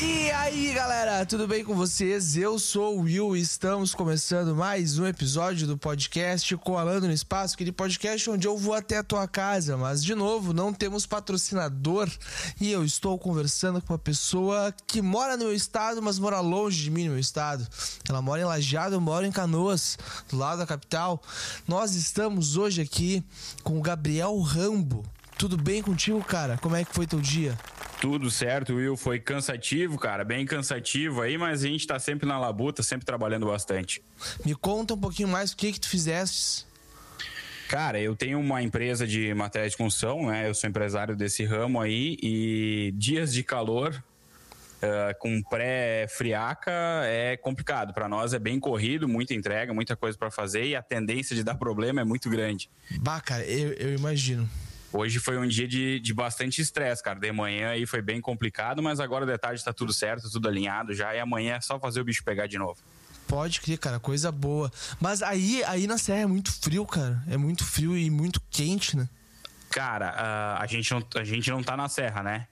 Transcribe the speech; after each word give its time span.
E 0.00 0.30
aí, 0.30 0.72
galera, 0.72 1.26
tudo 1.26 1.48
bem 1.48 1.64
com 1.64 1.74
vocês? 1.74 2.36
Eu 2.36 2.56
sou 2.56 2.98
o 2.98 3.00
Will 3.00 3.36
e 3.36 3.40
estamos 3.40 3.96
começando 3.96 4.54
mais 4.54 4.96
um 4.96 5.04
episódio 5.04 5.66
do 5.66 5.76
podcast 5.76 6.56
Coalando 6.58 7.08
no 7.08 7.12
Espaço, 7.12 7.54
aquele 7.54 7.72
podcast 7.72 8.30
onde 8.30 8.46
eu 8.46 8.56
vou 8.56 8.74
até 8.74 8.98
a 8.98 9.02
tua 9.02 9.26
casa, 9.26 9.76
mas 9.76 10.04
de 10.04 10.14
novo, 10.14 10.52
não 10.52 10.72
temos 10.72 11.04
patrocinador 11.04 12.08
e 12.60 12.70
eu 12.70 12.84
estou 12.84 13.18
conversando 13.18 13.82
com 13.82 13.92
uma 13.92 13.98
pessoa 13.98 14.72
que 14.86 15.02
mora 15.02 15.36
no 15.36 15.46
meu 15.46 15.54
estado, 15.54 16.00
mas 16.00 16.20
mora 16.20 16.38
longe 16.38 16.80
de 16.80 16.90
mim 16.92 17.04
no 17.04 17.10
meu 17.10 17.20
estado. 17.20 17.66
Ela 18.08 18.22
mora 18.22 18.40
em 18.40 18.44
Lajeado, 18.44 18.94
eu 18.94 19.00
moro 19.00 19.26
em 19.26 19.32
Canoas, 19.32 19.98
do 20.28 20.36
lado 20.36 20.58
da 20.58 20.66
capital. 20.66 21.20
Nós 21.66 21.96
estamos 21.96 22.56
hoje 22.56 22.80
aqui 22.80 23.24
com 23.64 23.76
o 23.76 23.82
Gabriel 23.82 24.38
Rambo. 24.38 25.04
Tudo 25.36 25.56
bem 25.56 25.82
contigo, 25.82 26.22
cara? 26.22 26.56
Como 26.58 26.76
é 26.76 26.84
que 26.84 26.94
foi 26.94 27.04
teu 27.04 27.20
dia? 27.20 27.58
Tudo 28.00 28.30
certo, 28.30 28.74
Will. 28.74 28.96
Foi 28.96 29.18
cansativo, 29.18 29.98
cara, 29.98 30.24
bem 30.24 30.46
cansativo 30.46 31.20
aí, 31.20 31.36
mas 31.36 31.64
a 31.64 31.68
gente 31.68 31.86
tá 31.86 31.98
sempre 31.98 32.26
na 32.28 32.38
labuta, 32.38 32.82
sempre 32.82 33.04
trabalhando 33.04 33.46
bastante. 33.46 34.02
Me 34.44 34.54
conta 34.54 34.94
um 34.94 34.98
pouquinho 34.98 35.28
mais 35.28 35.52
o 35.52 35.56
que 35.56 35.72
que 35.72 35.80
tu 35.80 35.88
fizeste. 35.88 36.64
Cara, 37.68 38.00
eu 38.00 38.16
tenho 38.16 38.38
uma 38.40 38.62
empresa 38.62 39.06
de 39.06 39.34
materiais 39.34 39.72
de 39.72 39.78
construção, 39.78 40.28
né? 40.28 40.48
Eu 40.48 40.54
sou 40.54 40.70
empresário 40.70 41.14
desse 41.14 41.44
ramo 41.44 41.80
aí 41.80 42.16
e 42.22 42.94
dias 42.96 43.32
de 43.32 43.42
calor 43.42 44.02
uh, 44.78 45.18
com 45.18 45.42
pré-friaca 45.42 46.72
é 47.04 47.36
complicado. 47.36 47.92
Para 47.92 48.08
nós 48.08 48.32
é 48.32 48.38
bem 48.38 48.58
corrido, 48.58 49.08
muita 49.08 49.34
entrega, 49.34 49.74
muita 49.74 49.96
coisa 49.96 50.16
para 50.16 50.30
fazer 50.30 50.64
e 50.64 50.76
a 50.76 50.82
tendência 50.82 51.34
de 51.36 51.42
dar 51.42 51.56
problema 51.56 52.00
é 52.00 52.04
muito 52.04 52.30
grande. 52.30 52.70
Bah, 53.00 53.20
cara, 53.20 53.44
eu, 53.44 53.72
eu 53.72 53.94
imagino. 53.94 54.48
Hoje 54.92 55.18
foi 55.18 55.36
um 55.36 55.46
dia 55.46 55.68
de, 55.68 56.00
de 56.00 56.14
bastante 56.14 56.62
estresse, 56.62 57.02
cara. 57.02 57.18
De 57.18 57.30
manhã 57.30 57.70
aí 57.70 57.84
foi 57.84 58.00
bem 58.00 58.20
complicado, 58.20 58.82
mas 58.82 59.00
agora 59.00 59.26
de 59.26 59.36
tarde 59.36 59.62
tá 59.62 59.72
tudo 59.72 59.92
certo, 59.92 60.30
tudo 60.30 60.48
alinhado 60.48 60.94
já. 60.94 61.14
E 61.14 61.20
amanhã 61.20 61.56
é 61.56 61.60
só 61.60 61.78
fazer 61.78 62.00
o 62.00 62.04
bicho 62.04 62.24
pegar 62.24 62.46
de 62.46 62.58
novo. 62.58 62.78
Pode 63.26 63.60
crer, 63.60 63.78
cara, 63.78 64.00
coisa 64.00 64.32
boa. 64.32 64.72
Mas 64.98 65.22
aí, 65.22 65.62
aí 65.64 65.86
na 65.86 65.98
serra 65.98 66.20
é 66.20 66.26
muito 66.26 66.50
frio, 66.50 66.86
cara. 66.86 67.22
É 67.28 67.36
muito 67.36 67.62
frio 67.64 67.96
e 67.96 68.08
muito 68.08 68.40
quente, 68.50 68.96
né? 68.96 69.06
Cara, 69.70 70.14
uh, 70.14 70.62
a, 70.62 70.66
gente 70.66 70.90
não, 70.90 71.02
a 71.14 71.24
gente 71.24 71.50
não 71.50 71.62
tá 71.62 71.76
na 71.76 71.90
serra, 71.90 72.22
né? 72.22 72.46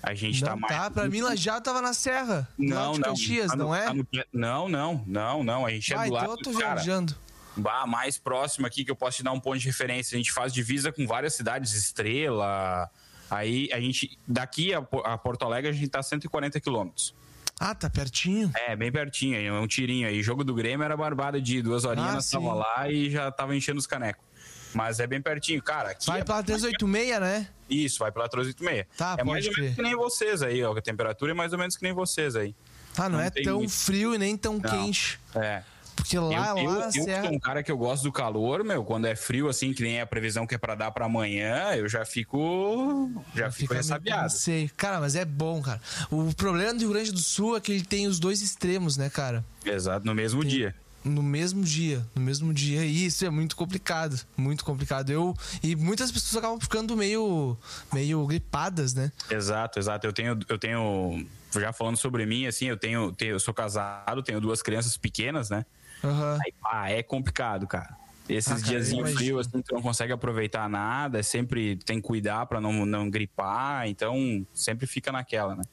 A 0.00 0.14
gente 0.14 0.40
tá 0.40 0.50
não 0.50 0.60
tá 0.60 0.68
mais. 0.68 0.82
Tá, 0.82 0.90
pra 0.90 1.08
mim 1.08 1.20
lá 1.20 1.34
já 1.34 1.60
tava 1.60 1.82
na 1.82 1.92
serra. 1.92 2.48
Não, 2.56 2.92
não. 2.92 3.00
Caxias, 3.00 3.50
tá 3.50 3.56
no, 3.56 3.64
não 3.64 3.74
é? 3.74 3.84
Tá 3.84 3.94
no, 3.94 4.06
não, 4.32 4.68
não, 4.68 5.04
não, 5.06 5.44
não. 5.44 5.66
A 5.66 5.70
gente 5.70 5.92
ah, 5.92 6.06
é 6.06 6.08
do 6.08 6.16
então 6.16 6.28
lado. 6.28 6.30
eu 6.30 6.36
tô 6.36 6.58
cara, 6.58 6.74
viajando. 6.74 7.16
Bah, 7.56 7.86
mais 7.86 8.16
próximo 8.18 8.66
aqui 8.66 8.84
que 8.84 8.90
eu 8.90 8.96
posso 8.96 9.18
te 9.18 9.22
dar 9.22 9.32
um 9.32 9.40
ponto 9.40 9.58
de 9.58 9.66
referência. 9.66 10.14
A 10.14 10.18
gente 10.18 10.32
faz 10.32 10.52
divisa 10.52 10.92
com 10.92 11.06
várias 11.06 11.34
cidades, 11.34 11.74
Estrela. 11.74 12.88
Aí 13.30 13.68
a 13.72 13.80
gente, 13.80 14.18
daqui 14.26 14.72
a, 14.74 14.78
a 15.04 15.18
Porto 15.18 15.44
Alegre, 15.44 15.70
a 15.70 15.72
gente 15.72 15.88
tá 15.88 16.02
140 16.02 16.60
quilômetros. 16.60 17.14
Ah, 17.58 17.74
tá 17.74 17.90
pertinho? 17.90 18.50
É, 18.54 18.74
bem 18.74 18.90
pertinho, 18.90 19.36
é 19.36 19.52
um 19.52 19.66
tirinho 19.66 20.08
aí. 20.08 20.22
Jogo 20.22 20.42
do 20.42 20.54
Grêmio 20.54 20.82
era 20.82 20.96
barbada 20.96 21.40
de 21.40 21.60
duas 21.60 21.84
horinhas, 21.84 22.08
Ah, 22.10 22.14
nós 22.14 22.30
tava 22.30 22.54
lá 22.54 22.90
e 22.90 23.10
já 23.10 23.30
tava 23.30 23.54
enchendo 23.54 23.78
os 23.78 23.86
canecos. 23.86 24.24
Mas 24.72 24.98
é 24.98 25.06
bem 25.06 25.20
pertinho, 25.20 25.62
cara. 25.62 25.94
Vai 26.06 26.20
é... 26.20 26.24
pela 26.24 26.42
386, 26.42 27.20
né? 27.20 27.48
Isso, 27.68 27.98
vai 27.98 28.10
pela 28.10 28.28
386. 28.28 28.86
Tá, 28.96 29.16
é 29.18 29.24
mais 29.24 29.46
ou 29.46 29.52
menos 29.54 29.74
que 29.76 29.82
nem 29.82 29.94
vocês 29.94 30.42
aí, 30.42 30.64
ó. 30.64 30.76
A 30.76 30.80
temperatura 30.80 31.32
é 31.32 31.34
mais 31.34 31.52
ou 31.52 31.58
menos 31.58 31.76
que 31.76 31.82
nem 31.82 31.92
vocês 31.92 32.34
aí. 32.34 32.54
Ah, 32.96 33.08
não, 33.08 33.18
Não 33.18 33.24
é 33.24 33.30
tão 33.30 33.58
muito. 33.58 33.72
frio 33.72 34.14
e 34.14 34.18
nem 34.18 34.36
tão 34.36 34.54
Não. 34.54 34.60
quente. 34.62 35.20
É. 35.34 35.62
Porque 35.96 36.18
lá, 36.18 36.50
eu, 36.50 36.58
eu, 36.58 36.70
lá 36.70 36.86
eu 36.86 36.92
que 36.92 37.02
serra. 37.02 37.24
sou 37.24 37.32
um 37.32 37.38
cara 37.38 37.62
que 37.62 37.70
eu 37.70 37.76
gosto 37.78 38.02
do 38.02 38.12
calor, 38.12 38.64
meu, 38.64 38.84
quando 38.84 39.06
é 39.06 39.14
frio 39.14 39.48
assim, 39.48 39.72
que 39.72 39.82
nem 39.82 40.00
a 40.00 40.06
previsão 40.06 40.46
que 40.46 40.54
é 40.54 40.58
pra 40.58 40.74
dar 40.74 40.90
pra 40.90 41.06
amanhã, 41.06 41.74
eu 41.74 41.88
já 41.88 42.04
fico. 42.04 43.10
Já 43.34 43.50
fico 43.50 43.60
Fica 43.60 43.74
meio 43.74 43.82
ressabiado. 43.82 44.32
Sei. 44.32 44.70
Cara, 44.76 45.00
mas 45.00 45.14
é 45.14 45.24
bom, 45.24 45.60
cara. 45.62 45.80
O 46.10 46.34
problema 46.34 46.74
do 46.74 46.80
Rio 46.80 46.90
Grande 46.90 47.12
do 47.12 47.18
Sul 47.20 47.56
é 47.56 47.60
que 47.60 47.72
ele 47.72 47.84
tem 47.84 48.06
os 48.06 48.18
dois 48.18 48.42
extremos, 48.42 48.96
né, 48.96 49.10
cara? 49.10 49.44
Exato, 49.64 50.06
no 50.06 50.14
mesmo 50.14 50.44
dia. 50.44 50.74
No 51.02 51.22
mesmo 51.22 51.64
dia, 51.64 52.06
no 52.14 52.20
mesmo 52.20 52.52
dia. 52.52 52.84
E 52.84 53.06
isso 53.06 53.24
é 53.24 53.30
muito 53.30 53.56
complicado, 53.56 54.20
muito 54.36 54.64
complicado. 54.64 55.10
Eu 55.10 55.34
e 55.62 55.74
muitas 55.74 56.12
pessoas 56.12 56.36
acabam 56.36 56.60
ficando 56.60 56.94
meio 56.94 57.56
meio 57.92 58.26
gripadas, 58.26 58.92
né? 58.92 59.10
Exato, 59.30 59.78
exato. 59.78 60.06
Eu 60.06 60.12
tenho, 60.12 60.38
eu 60.48 60.58
tenho. 60.58 61.26
Já 61.54 61.72
falando 61.72 61.96
sobre 61.96 62.26
mim, 62.26 62.46
assim, 62.46 62.66
eu 62.66 62.76
tenho, 62.76 63.12
tenho 63.12 63.32
eu 63.32 63.40
sou 63.40 63.54
casado, 63.54 64.22
tenho 64.22 64.40
duas 64.40 64.60
crianças 64.60 64.96
pequenas, 64.96 65.48
né? 65.48 65.64
Aham. 66.04 66.38
Aí, 66.44 66.52
ah, 66.64 66.90
é 66.90 67.02
complicado, 67.02 67.66
cara. 67.66 67.96
Esses 68.28 68.52
Ah, 68.52 68.72
imagino. 68.72 69.06
frios, 69.08 69.46
assim, 69.48 69.60
tu 69.60 69.74
não 69.74 69.82
consegue 69.82 70.12
aproveitar 70.12 70.68
nada, 70.68 71.18
é 71.18 71.22
sempre 71.22 71.76
tem 71.76 72.00
que 72.00 72.06
cuidar 72.06 72.46
pra 72.46 72.60
não, 72.60 72.86
não 72.86 73.10
gripar, 73.10 73.88
então 73.88 74.46
sempre 74.54 74.86
fica 74.86 75.10
naquela, 75.10 75.56
né? 75.56 75.64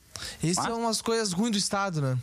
Essas 0.43 0.55
Mas- 0.57 0.65
são 0.65 0.79
umas 0.81 1.01
coisas 1.01 1.31
ruins 1.33 1.51
do 1.51 1.57
estado, 1.57 2.01
né? 2.01 2.17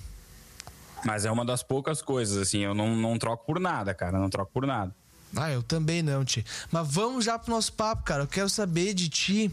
Mas 1.05 1.25
é 1.25 1.31
uma 1.31 1.45
das 1.45 1.63
poucas 1.63 2.03
coisas, 2.03 2.37
assim, 2.37 2.61
eu 2.61 2.75
não, 2.75 2.97
não 2.97 3.17
troco 3.19 3.45
por 3.47 3.61
nada, 3.61 3.95
cara, 3.95 4.19
não 4.19 4.29
troco 4.29 4.51
por 4.53 4.67
nada. 4.67 4.95
Ah, 5.37 5.51
eu 5.51 5.63
também 5.63 6.03
não, 6.03 6.25
Ti. 6.25 6.45
Mas 6.73 6.89
vamos 6.91 7.25
já 7.25 7.39
pro 7.39 7.53
nosso 7.53 7.73
papo, 7.73 8.03
cara. 8.05 8.23
Eu 8.23 8.27
quero 8.29 8.49
saber 8.49 8.95
de 8.95 9.09
ti 9.09 9.51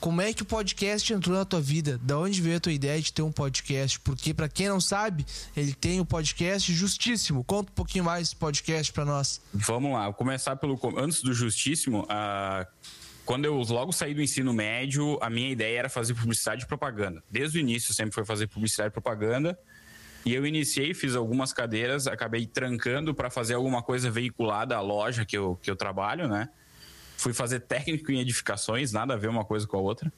como 0.00 0.20
é 0.20 0.32
que 0.32 0.42
o 0.42 0.46
podcast 0.46 1.12
entrou 1.12 1.36
na 1.36 1.44
tua 1.44 1.60
vida? 1.60 1.98
Da 2.02 2.18
onde 2.18 2.40
veio 2.40 2.56
a 2.56 2.60
tua 2.60 2.72
ideia 2.72 3.00
de 3.00 3.12
ter 3.12 3.22
um 3.22 3.32
podcast? 3.32 4.00
Porque, 4.00 4.34
pra 4.34 4.48
quem 4.48 4.68
não 4.68 4.80
sabe, 4.80 5.26
ele 5.56 5.74
tem 5.74 6.00
o 6.00 6.04
podcast 6.04 6.72
Justíssimo. 6.72 7.44
Conta 7.44 7.70
um 7.70 7.74
pouquinho 7.74 8.04
mais 8.04 8.28
desse 8.28 8.36
podcast 8.36 8.92
pra 8.92 9.04
nós. 9.04 9.40
Vamos 9.52 9.92
lá, 9.92 10.04
vou 10.04 10.14
começar 10.14 10.56
pelo. 10.56 10.78
Antes 10.98 11.22
do 11.22 11.32
Justíssimo, 11.32 12.06
quando 13.24 13.46
eu 13.46 13.56
logo 13.56 13.92
saí 13.92 14.14
do 14.14 14.20
ensino 14.20 14.52
médio, 14.52 15.18
a 15.20 15.30
minha 15.30 15.50
ideia 15.50 15.78
era 15.78 15.88
fazer 15.88 16.14
publicidade 16.14 16.64
e 16.64 16.66
propaganda. 16.66 17.22
Desde 17.30 17.58
o 17.58 17.60
início 17.60 17.94
sempre 17.94 18.14
foi 18.14 18.24
fazer 18.24 18.46
publicidade 18.48 18.88
e 18.88 18.92
propaganda. 18.92 19.58
E 20.26 20.34
eu 20.34 20.46
iniciei, 20.46 20.94
fiz 20.94 21.14
algumas 21.14 21.52
cadeiras, 21.52 22.06
acabei 22.06 22.46
trancando 22.46 23.14
para 23.14 23.28
fazer 23.28 23.54
alguma 23.54 23.82
coisa 23.82 24.10
veiculada 24.10 24.74
à 24.74 24.80
loja 24.80 25.24
que 25.24 25.36
eu, 25.36 25.58
que 25.60 25.70
eu 25.70 25.76
trabalho, 25.76 26.28
né? 26.28 26.48
Fui 27.16 27.32
fazer 27.32 27.60
técnico 27.60 28.10
em 28.12 28.20
edificações, 28.20 28.92
nada 28.92 29.14
a 29.14 29.16
ver 29.16 29.28
uma 29.28 29.44
coisa 29.44 29.66
com 29.66 29.76
a 29.76 29.80
outra. 29.80 30.12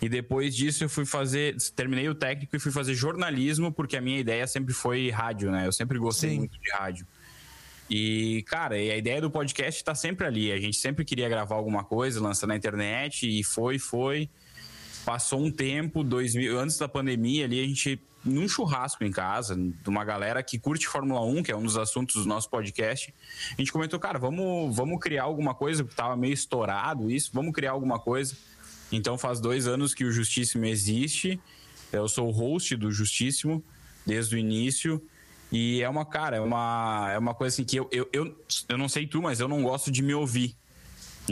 E 0.00 0.08
depois 0.08 0.56
disso 0.56 0.84
eu 0.84 0.88
fui 0.88 1.04
fazer, 1.04 1.56
terminei 1.76 2.08
o 2.08 2.14
técnico 2.14 2.56
e 2.56 2.58
fui 2.58 2.72
fazer 2.72 2.94
jornalismo, 2.94 3.70
porque 3.70 3.96
a 3.96 4.00
minha 4.00 4.18
ideia 4.18 4.46
sempre 4.46 4.72
foi 4.72 5.10
rádio, 5.10 5.50
né? 5.50 5.66
Eu 5.66 5.72
sempre 5.72 5.98
gostei 5.98 6.30
Sim. 6.30 6.38
muito 6.38 6.58
de 6.58 6.70
rádio. 6.70 7.06
E, 7.90 8.44
cara, 8.46 8.76
a 8.76 8.96
ideia 8.96 9.20
do 9.20 9.30
podcast 9.30 9.82
tá 9.82 9.94
sempre 9.94 10.24
ali. 10.24 10.52
A 10.52 10.58
gente 10.58 10.78
sempre 10.78 11.04
queria 11.04 11.28
gravar 11.28 11.56
alguma 11.56 11.82
coisa, 11.82 12.22
lançar 12.22 12.46
na 12.46 12.56
internet, 12.56 13.28
e 13.28 13.42
foi, 13.42 13.78
foi. 13.78 14.30
Passou 15.04 15.44
um 15.44 15.50
tempo, 15.50 16.04
2000, 16.04 16.58
antes 16.58 16.78
da 16.78 16.88
pandemia 16.88 17.44
ali, 17.46 17.60
a 17.60 17.66
gente, 17.66 18.00
num 18.24 18.48
churrasco 18.48 19.02
em 19.04 19.10
casa, 19.10 19.56
de 19.56 19.88
uma 19.88 20.04
galera 20.04 20.42
que 20.42 20.58
curte 20.58 20.86
Fórmula 20.86 21.22
1, 21.22 21.42
que 21.42 21.52
é 21.52 21.56
um 21.56 21.62
dos 21.62 21.76
assuntos 21.76 22.16
do 22.16 22.28
nosso 22.28 22.50
podcast, 22.50 23.14
a 23.52 23.56
gente 23.56 23.72
comentou, 23.72 23.98
cara, 23.98 24.18
vamos, 24.18 24.74
vamos 24.74 24.98
criar 25.00 25.24
alguma 25.24 25.54
coisa, 25.54 25.82
porque 25.82 25.96
tava 25.96 26.16
meio 26.16 26.34
estourado 26.34 27.10
isso, 27.10 27.30
vamos 27.32 27.52
criar 27.52 27.72
alguma 27.72 27.98
coisa. 27.98 28.36
Então 28.92 29.16
faz 29.16 29.40
dois 29.40 29.66
anos 29.66 29.94
que 29.94 30.04
o 30.04 30.10
Justíssimo 30.10 30.66
existe. 30.66 31.40
Eu 31.92 32.08
sou 32.08 32.28
o 32.28 32.30
host 32.30 32.76
do 32.76 32.90
Justíssimo 32.90 33.62
desde 34.04 34.34
o 34.34 34.38
início. 34.38 35.02
E 35.52 35.82
é 35.82 35.88
uma, 35.88 36.04
cara, 36.04 36.36
é 36.36 36.40
uma, 36.40 37.10
é 37.12 37.18
uma 37.18 37.34
coisa 37.34 37.54
assim 37.54 37.64
que 37.64 37.76
eu, 37.76 37.88
eu, 37.90 38.08
eu, 38.12 38.36
eu 38.68 38.78
não 38.78 38.88
sei 38.88 39.06
tu, 39.06 39.20
mas 39.20 39.40
eu 39.40 39.48
não 39.48 39.62
gosto 39.62 39.90
de 39.90 40.02
me 40.02 40.14
ouvir. 40.14 40.56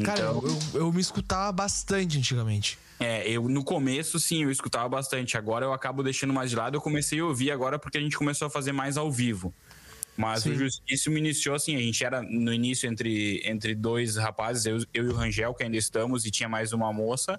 Cara, 0.04 0.20
Então, 0.20 0.42
eu, 0.42 0.58
eu, 0.74 0.80
eu 0.80 0.92
me 0.92 1.00
escutava 1.00 1.52
bastante 1.52 2.18
antigamente. 2.18 2.78
É, 3.00 3.28
eu 3.28 3.48
no 3.48 3.62
começo, 3.62 4.18
sim, 4.18 4.44
eu 4.44 4.50
escutava 4.50 4.88
bastante. 4.88 5.36
Agora 5.36 5.64
eu 5.64 5.72
acabo 5.72 6.02
deixando 6.02 6.32
mais 6.32 6.50
de 6.50 6.56
lado. 6.56 6.76
Eu 6.76 6.80
comecei 6.80 7.20
a 7.20 7.24
ouvir 7.24 7.50
agora 7.50 7.78
porque 7.78 7.98
a 7.98 8.00
gente 8.00 8.16
começou 8.16 8.46
a 8.46 8.50
fazer 8.50 8.72
mais 8.72 8.96
ao 8.96 9.10
vivo. 9.10 9.54
Mas 10.16 10.42
Sim. 10.42 10.50
o 10.50 10.54
Justíssimo 10.56 11.16
iniciou 11.16 11.54
assim, 11.54 11.76
a 11.76 11.78
gente 11.78 12.04
era 12.04 12.20
no 12.20 12.52
início 12.52 12.90
entre, 12.90 13.40
entre 13.44 13.72
dois 13.72 14.16
rapazes, 14.16 14.66
eu, 14.66 14.78
eu 14.92 15.04
e 15.04 15.08
o 15.08 15.14
Rangel, 15.14 15.54
que 15.54 15.62
ainda 15.62 15.76
estamos, 15.76 16.26
e 16.26 16.30
tinha 16.30 16.48
mais 16.48 16.72
uma 16.72 16.92
moça. 16.92 17.38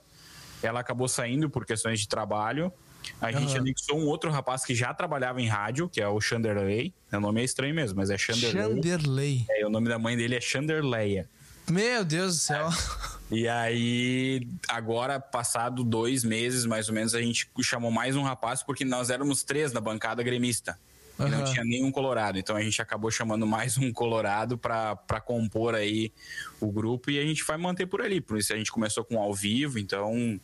Ela 0.64 0.80
acabou 0.80 1.10
saindo 1.10 1.50
por 1.50 1.66
questões 1.66 2.00
de 2.00 2.08
trabalho. 2.08 2.72
A 3.20 3.34
gente 3.34 3.58
anexou 3.58 3.98
um 3.98 4.06
outro 4.06 4.32
rapaz 4.32 4.64
que 4.64 4.74
já 4.74 4.94
trabalhava 4.94 5.42
em 5.42 5.48
rádio, 5.48 5.90
que 5.90 6.00
é 6.00 6.08
o 6.08 6.22
Chanderley. 6.22 6.94
O 7.12 7.20
nome 7.20 7.42
é 7.42 7.44
estranho 7.44 7.76
mesmo, 7.76 7.98
mas 7.98 8.10
é 8.10 8.18
Chanderley. 8.18 8.64
Chanderley. 8.64 9.46
É, 9.50 9.66
o 9.66 9.70
nome 9.70 9.90
da 9.90 10.00
mãe 10.00 10.16
dele 10.16 10.36
é 10.36 10.42
Chanderleia. 10.42 11.30
Meu 11.70 12.06
Deus 12.06 12.36
do 12.36 12.40
céu. 12.40 12.70
E 13.32 13.48
aí, 13.48 14.48
agora, 14.68 15.20
passado 15.20 15.84
dois 15.84 16.24
meses, 16.24 16.66
mais 16.66 16.90
ou 16.90 16.96
menos, 16.96 17.14
a 17.14 17.22
gente 17.22 17.48
chamou 17.62 17.92
mais 17.92 18.16
um 18.16 18.24
rapaz, 18.24 18.64
porque 18.64 18.84
nós 18.84 19.10
éramos 19.10 19.44
três 19.44 19.72
da 19.72 19.80
bancada 19.80 20.24
gremista. 20.24 20.80
uhum. 21.20 21.28
e 21.28 21.32
não 21.32 21.44
tinha 21.44 21.64
nenhum 21.64 21.92
colorado. 21.92 22.40
Então 22.40 22.56
a 22.56 22.62
gente 22.62 22.82
acabou 22.82 23.12
chamando 23.12 23.46
mais 23.46 23.78
um 23.78 23.92
colorado 23.94 24.58
para 24.58 25.22
compor 25.24 25.76
aí 25.76 26.12
o 26.60 26.72
grupo 26.72 27.12
e 27.12 27.20
a 27.20 27.24
gente 27.24 27.44
vai 27.44 27.58
manter 27.58 27.86
por 27.86 28.02
ali. 28.02 28.20
Por 28.20 28.38
isso 28.38 28.54
a 28.54 28.58
gente 28.58 28.72
começou 28.72 29.04
com 29.04 29.20
ao 29.20 29.34
vivo, 29.34 29.78
então 29.78 30.40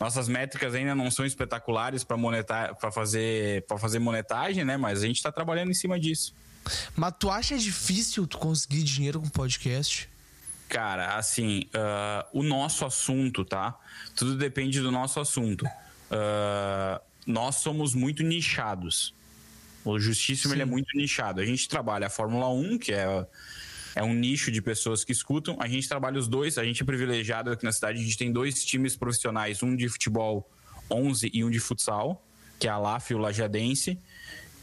nossas 0.00 0.28
métricas 0.28 0.74
ainda 0.74 0.94
não 0.94 1.10
são 1.10 1.26
espetaculares 1.26 2.02
para 2.02 2.16
monetar 2.16 2.74
para 2.76 2.90
fazer 2.90 3.62
para 3.66 3.78
fazer 3.78 3.98
monetagem, 3.98 4.64
né? 4.64 4.76
Mas 4.76 5.02
a 5.02 5.06
gente 5.06 5.16
está 5.16 5.30
trabalhando 5.30 5.70
em 5.70 5.74
cima 5.74 5.98
disso. 5.98 6.34
Mas 6.94 7.14
tu 7.18 7.28
acha 7.28 7.58
difícil 7.58 8.26
tu 8.26 8.38
conseguir 8.38 8.84
dinheiro 8.84 9.20
com 9.20 9.28
podcast? 9.28 10.08
Cara, 10.72 11.18
assim, 11.18 11.66
uh, 11.74 12.26
o 12.32 12.42
nosso 12.42 12.86
assunto, 12.86 13.44
tá? 13.44 13.78
Tudo 14.16 14.38
depende 14.38 14.80
do 14.80 14.90
nosso 14.90 15.20
assunto. 15.20 15.66
Uh, 15.66 16.98
nós 17.26 17.56
somos 17.56 17.94
muito 17.94 18.22
nichados. 18.22 19.14
O 19.84 19.98
Justíssimo 19.98 20.54
ele 20.54 20.62
é 20.62 20.64
muito 20.64 20.88
nichado. 20.96 21.42
A 21.42 21.44
gente 21.44 21.68
trabalha 21.68 22.06
a 22.06 22.10
Fórmula 22.10 22.48
1, 22.48 22.78
que 22.78 22.90
é, 22.90 23.26
é 23.94 24.02
um 24.02 24.14
nicho 24.14 24.50
de 24.50 24.62
pessoas 24.62 25.04
que 25.04 25.12
escutam. 25.12 25.58
A 25.60 25.68
gente 25.68 25.86
trabalha 25.86 26.18
os 26.18 26.26
dois. 26.26 26.56
A 26.56 26.64
gente 26.64 26.82
é 26.82 26.86
privilegiado 26.86 27.50
aqui 27.50 27.66
na 27.66 27.72
cidade. 27.72 28.00
A 28.00 28.02
gente 28.02 28.16
tem 28.16 28.32
dois 28.32 28.64
times 28.64 28.96
profissionais, 28.96 29.62
um 29.62 29.76
de 29.76 29.90
futebol 29.90 30.50
11 30.90 31.30
e 31.34 31.44
um 31.44 31.50
de 31.50 31.60
futsal, 31.60 32.26
que 32.58 32.66
é 32.66 32.70
a 32.70 32.78
LAF 32.78 33.12
e 33.12 33.14
o 33.14 33.18
Lajadense. 33.18 33.98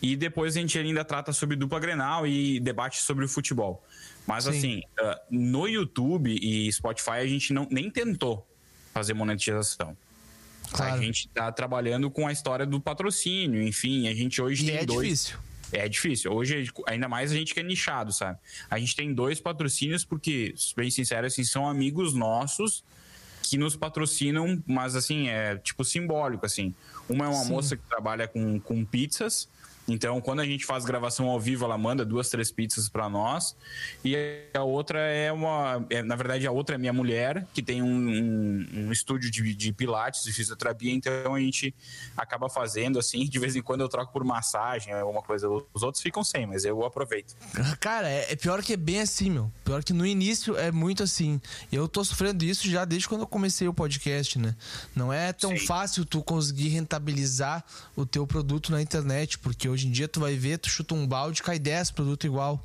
E 0.02 0.16
depois 0.16 0.58
a 0.58 0.60
gente 0.60 0.76
ainda 0.80 1.06
trata 1.06 1.32
sobre 1.32 1.56
dupla 1.56 1.80
Grenal 1.80 2.26
e 2.26 2.60
debate 2.60 3.00
sobre 3.00 3.26
o 3.26 3.30
futebol. 3.30 3.86
Mas 4.30 4.44
Sim. 4.44 4.50
assim, 4.52 4.82
uh, 5.02 5.20
no 5.32 5.68
YouTube 5.68 6.38
e 6.40 6.72
Spotify 6.72 7.14
a 7.14 7.26
gente 7.26 7.52
não, 7.52 7.68
nem 7.72 7.90
tentou 7.90 8.48
fazer 8.94 9.16
monetização. 9.16 9.98
Claro. 10.72 10.94
A 10.94 10.98
gente 11.04 11.26
está 11.26 11.52
trabalhando 11.52 12.12
com 12.12 12.28
a 12.28 12.32
história 12.32 12.64
do 12.64 12.80
patrocínio, 12.80 13.64
enfim, 13.64 14.08
a 14.08 14.14
gente 14.14 14.40
hoje 14.40 14.62
e 14.62 14.68
tem 14.68 14.76
é 14.76 14.86
dois. 14.86 15.08
Difícil. 15.08 15.40
É 15.72 15.90
difícil. 15.90 16.32
Hoje, 16.32 16.70
ainda 16.86 17.10
mais 17.10 17.32
a 17.32 17.36
gente 17.36 17.56
que 17.56 17.60
é 17.60 17.64
nichado, 17.64 18.14
sabe? 18.14 18.38
A 18.70 18.78
gente 18.78 18.96
tem 18.96 19.12
dois 19.12 19.42
patrocínios, 19.42 20.06
porque, 20.06 20.54
bem 20.78 20.92
sincero, 20.92 21.26
assim, 21.26 21.44
são 21.44 21.68
amigos 21.68 22.14
nossos 22.14 22.84
que 23.42 23.58
nos 23.58 23.76
patrocinam, 23.76 24.62
mas 24.68 24.96
assim, 24.96 25.28
é 25.28 25.58
tipo 25.58 25.84
simbólico, 25.84 26.46
assim. 26.46 26.76
Uma 27.10 27.26
é 27.26 27.28
uma 27.30 27.44
Sim. 27.46 27.50
moça 27.50 27.76
que 27.76 27.84
trabalha 27.90 28.28
com, 28.28 28.60
com 28.60 28.86
pizzas 28.86 29.50
então, 29.90 30.22
quando 30.22 30.40
a 30.40 30.46
gente 30.46 30.66
faz 30.66 30.86
gravação 30.86 31.28
ao 31.28 31.40
vivo, 31.40 31.66
ela 31.66 31.78
manda 31.78 32.06
duas, 32.06 32.30
três 32.30 32.52
pizzas 32.52 32.88
para 32.88 33.10
nós. 33.10 33.56
E 34.04 34.16
a 34.54 34.64
outra 34.64 35.00
é 35.00 35.32
uma. 35.32 35.86
É, 35.90 36.04
na 36.04 36.16
verdade, 36.16 36.46
a 36.46 36.52
outra 36.52 36.76
é 36.76 36.78
minha 36.78 36.94
mulher, 36.94 37.48
que 37.54 37.62
tem 37.62 37.82
um, 37.82 37.88
um, 37.88 38.68
um 38.74 38.92
estúdio 38.92 39.30
de, 39.32 39.56
de 39.56 39.74
pilates 39.74 40.26
e 40.26 40.32
fisioterapia. 40.32 40.94
Então, 40.94 41.36
a 41.36 41.40
gente 41.40 41.74
acaba 42.16 42.50
fazendo 42.50 43.00
assim. 43.00 43.26
De 43.26 43.40
vez 43.40 43.56
em 43.56 43.62
quando 43.62 43.82
eu 43.82 43.90
troco 43.90 44.14
por 44.14 44.24
massagem, 44.24 44.94
alguma 44.94 45.22
coisa. 45.22 45.48
Os 45.74 45.84
outros 45.84 46.02
ficam 46.02 46.24
sem, 46.24 46.46
mas 46.46 46.66
eu 46.66 46.84
aproveito. 46.86 47.36
Cara, 47.80 48.10
é, 48.10 48.32
é 48.32 48.36
pior 48.36 48.62
que 48.62 48.74
é 48.74 48.78
bem 48.78 49.02
assim, 49.02 49.30
meu. 49.30 49.52
Pior 49.64 49.84
que 49.84 49.94
no 49.94 50.06
início 50.06 50.58
é 50.58 50.72
muito 50.72 51.04
assim. 51.04 51.42
Eu 51.72 51.88
tô 51.88 52.04
sofrendo 52.04 52.44
isso 52.46 52.70
já 52.70 52.86
desde 52.86 53.08
quando 53.08 53.22
eu 53.22 53.28
comecei 53.28 53.68
o 53.68 53.74
podcast, 53.74 54.38
né? 54.38 54.56
Não 54.96 55.12
é 55.12 55.34
tão 55.34 55.52
Sim. 55.52 55.66
fácil 55.66 56.06
tu 56.06 56.22
conseguir 56.24 56.70
rentabilizar 56.70 57.64
o 57.96 58.06
teu 58.06 58.26
produto 58.28 58.72
na 58.72 58.82
internet, 58.82 59.40
porque 59.40 59.68
hoje 59.68 59.79
Hoje 59.80 59.88
em 59.88 59.92
dia 59.92 60.10
tu 60.10 60.20
vai 60.20 60.36
ver, 60.36 60.58
tu 60.58 60.70
chuta 60.70 60.94
um 60.94 61.08
balde, 61.08 61.42
cai 61.42 61.58
10 61.58 61.92
produto 61.92 62.28
igual. 62.28 62.62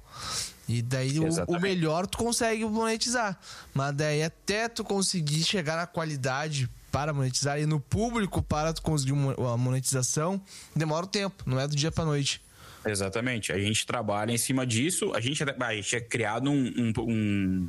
E 0.68 0.82
daí 0.82 1.20
o, 1.20 1.28
o, 1.46 1.60
melhor 1.60 2.08
tu 2.08 2.18
consegue 2.18 2.64
monetizar. 2.64 3.38
Mas 3.72 3.94
daí 3.94 4.20
até 4.20 4.68
tu 4.68 4.82
conseguir 4.82 5.44
chegar 5.44 5.76
na 5.76 5.86
qualidade 5.86 6.68
para 6.90 7.12
monetizar 7.12 7.60
e 7.60 7.66
no 7.66 7.78
público 7.78 8.42
para 8.42 8.72
tu 8.72 8.82
conseguir 8.82 9.12
a 9.12 9.56
monetização, 9.56 10.42
demora 10.74 11.06
o 11.06 11.08
tempo, 11.08 11.44
não 11.46 11.60
é 11.60 11.68
do 11.68 11.76
dia 11.76 11.92
para 11.92 12.04
noite. 12.04 12.42
Exatamente. 12.84 13.52
A 13.52 13.58
gente 13.58 13.86
trabalha 13.86 14.32
em 14.32 14.38
cima 14.38 14.66
disso. 14.66 15.12
A 15.14 15.20
gente, 15.20 15.40
a 15.44 15.72
gente 15.72 15.94
é 15.94 16.00
criado 16.00 16.50
um, 16.50 16.64
um, 16.76 16.92
um, 16.98 17.68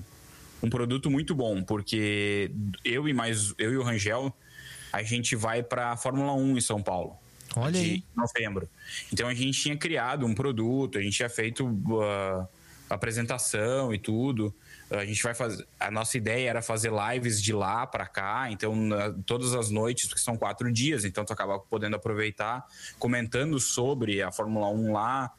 um 0.63 0.69
produto 0.71 1.11
muito 1.11 1.35
bom, 1.35 1.61
porque 1.61 2.49
eu 2.83 3.07
e 3.07 3.13
mais 3.13 3.53
eu 3.59 3.73
e 3.73 3.77
o 3.77 3.83
Rangel, 3.83 4.35
a 4.91 5.03
gente 5.03 5.35
vai 5.35 5.61
para 5.61 5.91
a 5.91 5.97
Fórmula 5.97 6.33
1 6.33 6.57
em 6.57 6.61
São 6.61 6.81
Paulo. 6.81 7.15
Olha 7.55 7.71
de 7.71 7.79
aí. 7.79 8.03
novembro. 8.15 8.69
Então 9.11 9.27
a 9.27 9.33
gente 9.33 9.59
tinha 9.59 9.77
criado 9.77 10.25
um 10.25 10.33
produto, 10.33 10.97
a 10.97 11.01
gente 11.01 11.15
tinha 11.15 11.29
feito 11.29 11.65
uh, 11.65 12.47
apresentação 12.89 13.93
e 13.93 13.99
tudo. 13.99 14.53
A 14.89 15.05
gente 15.05 15.21
vai 15.23 15.33
fazer. 15.33 15.65
A 15.79 15.89
nossa 15.89 16.17
ideia 16.17 16.49
era 16.49 16.61
fazer 16.61 16.91
lives 16.91 17.41
de 17.41 17.53
lá 17.53 17.87
para 17.87 18.05
cá, 18.05 18.51
então 18.51 18.75
na, 18.75 19.11
todas 19.25 19.55
as 19.55 19.69
noites, 19.69 20.07
porque 20.07 20.21
são 20.21 20.37
quatro 20.37 20.71
dias, 20.71 21.05
então 21.05 21.25
tu 21.25 21.33
acaba 21.33 21.57
podendo 21.57 21.95
aproveitar, 21.95 22.65
comentando 22.99 23.59
sobre 23.59 24.21
a 24.21 24.31
Fórmula 24.31 24.69
1 24.69 24.93
lá. 24.93 25.33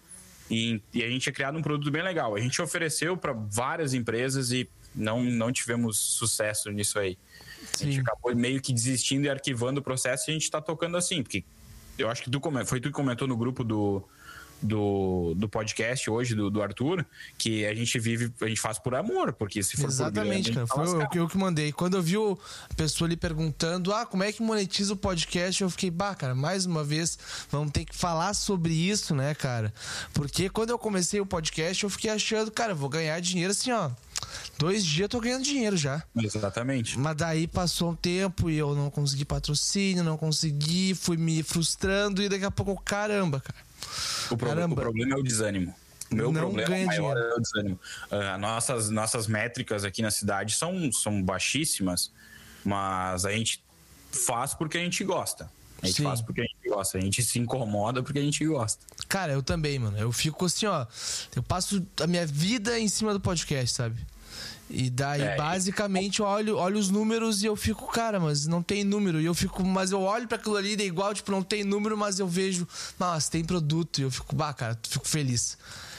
E, 0.50 0.80
e 0.94 1.02
a 1.02 1.08
gente 1.08 1.22
tinha 1.22 1.32
criado 1.32 1.58
um 1.58 1.62
produto 1.62 1.90
bem 1.90 2.02
legal. 2.02 2.34
A 2.34 2.40
gente 2.40 2.60
ofereceu 2.62 3.16
para 3.16 3.32
várias 3.32 3.94
empresas 3.94 4.52
e 4.52 4.68
não, 4.94 5.22
não 5.22 5.52
tivemos 5.52 5.98
sucesso 5.98 6.70
nisso 6.70 6.98
aí. 6.98 7.18
Sim. 7.72 7.84
A 7.84 7.90
gente 7.90 8.00
acabou 8.00 8.34
meio 8.34 8.60
que 8.60 8.72
desistindo 8.72 9.26
e 9.26 9.28
arquivando 9.28 9.80
o 9.80 9.82
processo 9.82 10.28
e 10.28 10.30
a 10.30 10.34
gente 10.34 10.44
está 10.44 10.60
tocando 10.60 10.96
assim, 10.96 11.22
porque 11.22 11.44
eu 11.98 12.10
acho 12.10 12.22
que 12.22 12.30
tu, 12.30 12.40
foi 12.66 12.80
tu 12.80 12.88
que 12.88 12.94
comentou 12.94 13.26
no 13.26 13.36
grupo 13.36 13.64
do, 13.64 14.02
do, 14.60 15.34
do 15.36 15.48
podcast 15.48 16.08
hoje, 16.10 16.34
do, 16.34 16.50
do 16.50 16.62
Arthur, 16.62 17.04
que 17.36 17.66
a 17.66 17.74
gente 17.74 17.98
vive, 17.98 18.32
a 18.40 18.46
gente 18.46 18.60
faz 18.60 18.78
por 18.78 18.94
amor, 18.94 19.32
porque 19.32 19.62
se 19.62 19.76
for 19.76 19.86
Exatamente, 19.86 20.50
por 20.50 20.54
grana, 20.54 20.68
cara. 20.68 20.86
Foi 20.86 21.04
o 21.04 21.08
que 21.08 21.18
eu 21.18 21.28
que 21.28 21.36
mandei. 21.36 21.72
Quando 21.72 21.96
eu 21.96 22.02
vi 22.02 22.16
a 22.16 22.74
pessoa 22.74 23.08
ali 23.08 23.16
perguntando, 23.16 23.92
ah, 23.92 24.06
como 24.06 24.22
é 24.22 24.32
que 24.32 24.42
monetiza 24.42 24.92
o 24.92 24.96
podcast, 24.96 25.62
eu 25.62 25.70
fiquei, 25.70 25.90
bah, 25.90 26.14
cara, 26.14 26.34
mais 26.34 26.66
uma 26.66 26.84
vez, 26.84 27.18
vamos 27.50 27.72
ter 27.72 27.84
que 27.84 27.94
falar 27.94 28.34
sobre 28.34 28.72
isso, 28.72 29.14
né, 29.14 29.34
cara? 29.34 29.72
Porque 30.12 30.48
quando 30.48 30.70
eu 30.70 30.78
comecei 30.78 31.20
o 31.20 31.26
podcast, 31.26 31.84
eu 31.84 31.90
fiquei 31.90 32.10
achando, 32.10 32.50
cara, 32.50 32.72
eu 32.72 32.76
vou 32.76 32.88
ganhar 32.88 33.18
dinheiro 33.20 33.52
assim, 33.52 33.70
ó. 33.72 33.90
Dois 34.58 34.84
dias 34.84 35.02
eu 35.02 35.08
tô 35.08 35.20
ganhando 35.20 35.44
dinheiro 35.44 35.76
já. 35.76 36.02
Exatamente. 36.16 36.98
Mas 36.98 37.16
daí 37.16 37.46
passou 37.46 37.90
um 37.90 37.94
tempo 37.94 38.48
e 38.48 38.56
eu 38.56 38.74
não 38.74 38.90
consegui 38.90 39.24
patrocínio, 39.24 40.02
não 40.02 40.16
consegui, 40.16 40.94
fui 40.94 41.16
me 41.16 41.42
frustrando 41.42 42.22
e 42.22 42.28
daqui 42.28 42.44
a 42.44 42.50
pouco, 42.50 42.80
caramba, 42.82 43.40
cara. 43.40 43.66
O, 44.30 44.36
pro 44.36 44.48
Caramba. 44.48 44.74
o 44.74 44.76
problema 44.76 45.14
é 45.14 45.18
o 45.18 45.22
desânimo. 45.22 45.74
O 46.10 46.14
meu 46.14 46.32
não 46.32 46.40
problema 46.40 46.70
maior 46.86 47.14
dinheiro. 47.14 47.18
é 47.18 47.34
o 47.34 47.40
desânimo. 47.40 47.80
Uh, 48.10 48.38
nossas, 48.38 48.90
nossas 48.90 49.26
métricas 49.26 49.84
aqui 49.84 50.02
na 50.02 50.10
cidade 50.10 50.54
são, 50.54 50.90
são 50.92 51.22
baixíssimas, 51.22 52.12
mas 52.64 53.24
a 53.24 53.32
gente 53.32 53.62
faz 54.12 54.54
porque 54.54 54.78
a 54.78 54.80
gente 54.80 55.02
gosta. 55.04 55.50
A 55.82 55.86
gente 55.86 55.96
Sim. 55.96 56.04
faz 56.04 56.22
porque 56.22 56.40
a 56.40 56.44
gente 56.44 56.68
gosta. 56.68 56.98
A 56.98 57.00
gente 57.00 57.22
se 57.22 57.38
incomoda 57.38 58.02
porque 58.02 58.18
a 58.18 58.22
gente 58.22 58.44
gosta. 58.46 58.84
Cara, 59.08 59.32
eu 59.32 59.42
também, 59.42 59.78
mano. 59.78 59.98
Eu 59.98 60.10
fico 60.10 60.46
assim, 60.46 60.66
ó. 60.66 60.86
Eu 61.34 61.42
passo 61.42 61.86
a 62.00 62.06
minha 62.06 62.26
vida 62.26 62.78
em 62.78 62.88
cima 62.88 63.12
do 63.12 63.20
podcast, 63.20 63.76
sabe? 63.76 63.96
E 64.68 64.90
daí, 64.90 65.22
é, 65.22 65.36
basicamente, 65.36 66.20
eu 66.20 66.26
olho, 66.26 66.56
olho 66.56 66.78
os 66.78 66.90
números 66.90 67.42
e 67.42 67.46
eu 67.46 67.54
fico, 67.54 67.86
cara, 67.86 68.18
mas 68.18 68.46
não 68.46 68.62
tem 68.62 68.82
número. 68.82 69.20
E 69.20 69.24
eu 69.24 69.34
fico, 69.34 69.64
mas 69.64 69.92
eu 69.92 70.00
olho 70.00 70.26
para 70.26 70.36
aquilo 70.36 70.56
ali 70.56 70.74
é 70.74 70.84
igual, 70.84 71.14
tipo, 71.14 71.30
não 71.30 71.42
tem 71.42 71.62
número, 71.62 71.96
mas 71.96 72.18
eu 72.18 72.26
vejo, 72.26 72.66
nossa, 72.98 73.30
tem 73.30 73.44
produto. 73.44 74.00
E 74.00 74.02
eu 74.02 74.10
fico, 74.10 74.34
bah, 74.34 74.52
cara, 74.52 74.76
fico 74.88 75.06
feliz. 75.06 75.56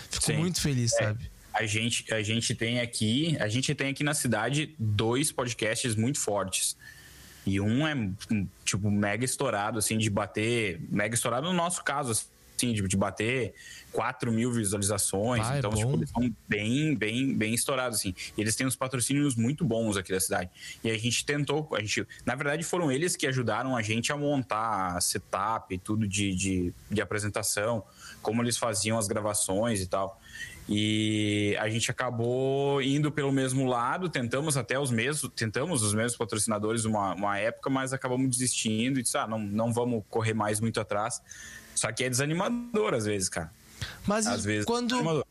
Fico 0.10 0.25
Sim. 0.25 0.38
muito 0.38 0.60
feliz, 0.60 0.94
é. 0.94 1.06
sabe? 1.06 1.32
A 1.53 1.65
gente, 1.65 2.13
a 2.13 2.22
gente 2.22 2.53
tem 2.53 2.79
aqui, 2.82 3.38
a 3.39 3.48
gente 3.48 3.74
tem 3.74 3.89
aqui 3.89 4.03
na 4.03 4.13
cidade 4.13 4.75
dois 4.77 5.32
podcasts 5.32 5.96
muito 5.96 6.20
fortes. 6.20 6.75
E 7.46 7.62
um 7.62 7.88
é, 7.88 7.96
tipo, 8.65 8.91
mega 8.91 9.24
estourado, 9.24 9.79
assim, 9.79 9.98
de 9.98 10.10
bater. 10.10 10.82
Mega 10.89 11.15
estourado 11.15 11.48
no 11.48 11.53
nosso 11.53 11.82
caso, 11.84 12.12
assim, 12.12 12.25
de, 12.58 12.82
de 12.88 12.98
bater 12.98 13.54
4 13.92 14.32
mil 14.32 14.52
visualizações. 14.52 15.46
Ah, 15.46 15.56
é 15.56 15.60
então, 15.60 15.72
é 15.72 15.76
tipo, 15.76 15.94
eles 15.94 16.10
são 16.10 16.36
bem, 16.48 16.96
bem, 16.96 17.36
bem 17.36 17.54
estourados, 17.54 18.00
assim. 18.00 18.14
E 18.38 18.42
eles 18.42 18.56
têm 18.56 18.66
uns 18.66 18.76
patrocínios 18.76 19.36
muito 19.36 19.64
bons 19.64 19.98
aqui 19.98 20.12
da 20.12 20.20
cidade. 20.20 20.50
E 20.84 20.90
a 20.90 20.98
gente 20.98 21.26
tentou, 21.26 21.70
a 21.74 21.80
gente, 21.80 22.08
na 22.26 22.36
verdade, 22.36 22.64
foram 22.64 22.92
eles 22.92 23.16
que 23.16 23.28
ajudaram 23.28 23.76
a 23.76 23.82
gente 23.82 24.12
a 24.12 24.18
montar 24.18 24.96
a 24.98 25.02
setup, 25.02 25.78
tudo 25.80 26.08
de, 26.08 26.34
de, 26.34 26.74
de 26.90 27.02
apresentação, 27.02 27.84
como 28.22 28.42
eles 28.42 28.58
faziam 28.58 28.98
as 28.98 29.08
gravações 29.08 29.82
e 29.82 29.88
tal. 29.88 30.20
E 30.70 31.56
a 31.60 31.70
gente 31.70 31.90
acabou 31.90 32.82
indo 32.82 33.10
pelo 33.10 33.32
mesmo 33.32 33.66
lado, 33.66 34.10
tentamos 34.10 34.58
até 34.58 34.78
os 34.78 34.92
mesmos, 34.92 35.32
tentamos 35.34 35.82
os 35.82 35.94
mesmos 35.94 36.18
patrocinadores 36.18 36.84
uma, 36.84 37.14
uma 37.14 37.38
época, 37.38 37.70
mas 37.70 37.94
acabamos 37.94 38.30
desistindo 38.30 39.00
e 39.00 39.04
disse, 39.04 39.18
ah, 39.18 39.26
não, 39.26 39.40
não 39.40 39.72
vamos 39.72 40.04
correr 40.10 40.34
mais 40.34 40.60
muito 40.60 40.82
atrás. 40.82 41.22
Só 41.78 41.92
que 41.92 42.04
é 42.04 42.10
desanimador 42.10 42.94
às 42.94 43.06
vezes, 43.06 43.30
cara. 43.30 43.52
Mas 44.06 44.26
Às 44.26 44.44
vezes, 44.44 44.66
quando, 44.66 45.26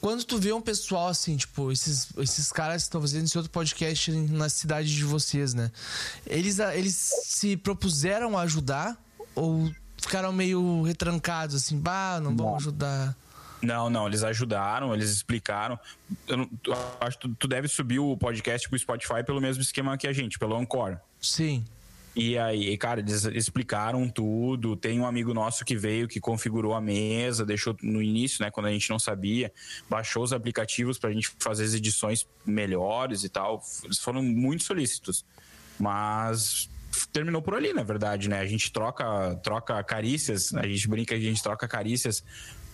quando 0.00 0.24
tu 0.24 0.38
vê 0.38 0.52
um 0.52 0.60
pessoal 0.62 1.08
assim, 1.08 1.36
tipo, 1.36 1.70
esses, 1.70 2.08
esses 2.16 2.50
caras 2.50 2.82
que 2.82 2.86
estão 2.88 3.00
fazendo 3.00 3.24
esse 3.24 3.36
outro 3.36 3.52
podcast 3.52 4.10
na 4.10 4.48
cidade 4.48 4.94
de 4.94 5.04
vocês, 5.04 5.52
né? 5.52 5.70
Eles, 6.26 6.58
eles 6.58 6.96
se 7.24 7.56
propuseram 7.58 8.38
a 8.38 8.42
ajudar 8.42 8.96
ou 9.34 9.70
ficaram 9.98 10.32
meio 10.32 10.82
retrancados, 10.82 11.54
assim, 11.54 11.78
bah, 11.78 12.18
não 12.22 12.34
vão 12.34 12.56
ajudar? 12.56 13.14
Não, 13.60 13.90
não, 13.90 14.08
eles 14.08 14.24
ajudaram, 14.24 14.94
eles 14.94 15.10
explicaram. 15.10 15.78
Eu, 16.26 16.38
não, 16.38 16.50
eu 16.66 16.74
acho 17.00 17.18
que 17.18 17.28
tu, 17.28 17.36
tu 17.40 17.48
deve 17.48 17.68
subir 17.68 17.98
o 17.98 18.16
podcast 18.16 18.68
pro 18.68 18.78
Spotify 18.78 19.22
pelo 19.24 19.40
mesmo 19.40 19.62
esquema 19.62 19.96
que 19.98 20.08
a 20.08 20.12
gente, 20.12 20.38
pelo 20.38 20.60
Encore. 20.60 20.96
Sim. 21.20 21.64
E 22.14 22.36
aí, 22.36 22.76
cara, 22.76 23.00
eles 23.00 23.24
explicaram 23.24 24.08
tudo. 24.08 24.76
Tem 24.76 25.00
um 25.00 25.06
amigo 25.06 25.32
nosso 25.32 25.64
que 25.64 25.74
veio, 25.74 26.06
que 26.06 26.20
configurou 26.20 26.74
a 26.74 26.80
mesa, 26.80 27.44
deixou 27.44 27.74
no 27.82 28.02
início, 28.02 28.44
né, 28.44 28.50
quando 28.50 28.66
a 28.66 28.72
gente 28.72 28.90
não 28.90 28.98
sabia, 28.98 29.50
baixou 29.88 30.22
os 30.22 30.32
aplicativos 30.32 30.98
para 30.98 31.08
a 31.08 31.12
gente 31.12 31.32
fazer 31.38 31.64
as 31.64 31.74
edições 31.74 32.26
melhores 32.44 33.24
e 33.24 33.30
tal. 33.30 33.62
Eles 33.82 33.98
foram 33.98 34.22
muito 34.22 34.62
solícitos. 34.62 35.24
Mas 35.78 36.68
terminou 37.12 37.42
por 37.42 37.54
ali, 37.54 37.72
na 37.72 37.82
verdade, 37.82 38.28
né? 38.28 38.40
A 38.40 38.46
gente 38.46 38.72
troca, 38.72 39.34
troca 39.42 39.82
carícias, 39.82 40.54
a 40.54 40.66
gente 40.66 40.88
brinca 40.88 41.14
a 41.14 41.18
gente 41.18 41.42
troca 41.42 41.66
carícias 41.68 42.24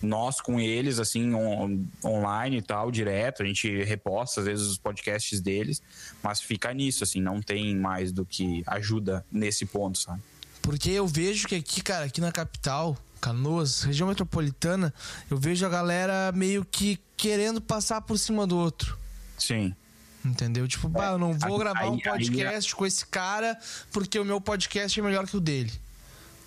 nós 0.01 0.39
com 0.39 0.59
eles, 0.59 0.99
assim, 0.99 1.33
on, 1.33 1.85
online 2.03 2.57
e 2.57 2.61
tal, 2.61 2.89
direto. 2.91 3.43
A 3.43 3.45
gente 3.45 3.83
reposta, 3.83 4.39
às 4.39 4.45
vezes, 4.45 4.65
os 4.67 4.77
podcasts 4.77 5.41
deles, 5.41 5.81
mas 6.23 6.41
fica 6.41 6.73
nisso, 6.73 7.03
assim, 7.03 7.21
não 7.21 7.41
tem 7.41 7.75
mais 7.75 8.11
do 8.11 8.25
que 8.25 8.63
ajuda 8.65 9.25
nesse 9.31 9.65
ponto, 9.65 9.97
sabe? 9.97 10.21
Porque 10.61 10.91
eu 10.91 11.07
vejo 11.07 11.47
que 11.47 11.55
aqui, 11.55 11.81
cara, 11.81 12.05
aqui 12.05 12.21
na 12.21 12.31
capital, 12.31 12.97
Canoas, 13.19 13.83
região 13.83 14.07
metropolitana, 14.07 14.93
eu 15.29 15.37
vejo 15.37 15.65
a 15.65 15.69
galera 15.69 16.31
meio 16.33 16.63
que 16.63 16.99
querendo 17.17 17.59
passar 17.59 18.01
por 18.01 18.17
cima 18.17 18.47
do 18.47 18.57
outro. 18.57 18.97
Sim. 19.37 19.75
Entendeu? 20.23 20.67
Tipo, 20.67 20.87
é, 20.87 20.91
bah, 20.91 21.11
eu 21.11 21.17
não 21.17 21.33
vou 21.33 21.53
aí, 21.53 21.59
gravar 21.59 21.79
aí, 21.81 21.89
um 21.89 21.99
podcast 21.99 22.71
aí, 22.71 22.77
com 22.77 22.85
esse 22.85 23.05
cara 23.05 23.57
porque 23.91 24.19
o 24.19 24.25
meu 24.25 24.41
podcast 24.41 24.99
é 24.99 25.03
melhor 25.03 25.25
que 25.27 25.37
o 25.37 25.39
dele. 25.39 25.71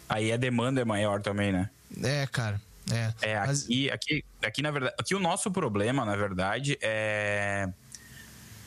Aí 0.09 0.31
a 0.33 0.37
demanda 0.37 0.81
é 0.81 0.85
maior 0.85 1.23
também, 1.23 1.53
né? 1.53 1.71
É, 2.03 2.27
cara. 2.27 2.61
É, 2.91 3.31
é 3.31 3.39
mas... 3.39 3.65
aqui, 3.65 3.91
aqui, 3.91 4.25
aqui, 4.45 4.63
na 4.63 4.71
verdade, 4.71 4.95
aqui 4.99 5.15
o 5.15 5.19
nosso 5.19 5.51
problema, 5.51 6.05
na 6.05 6.17
verdade, 6.17 6.79
é 6.83 7.69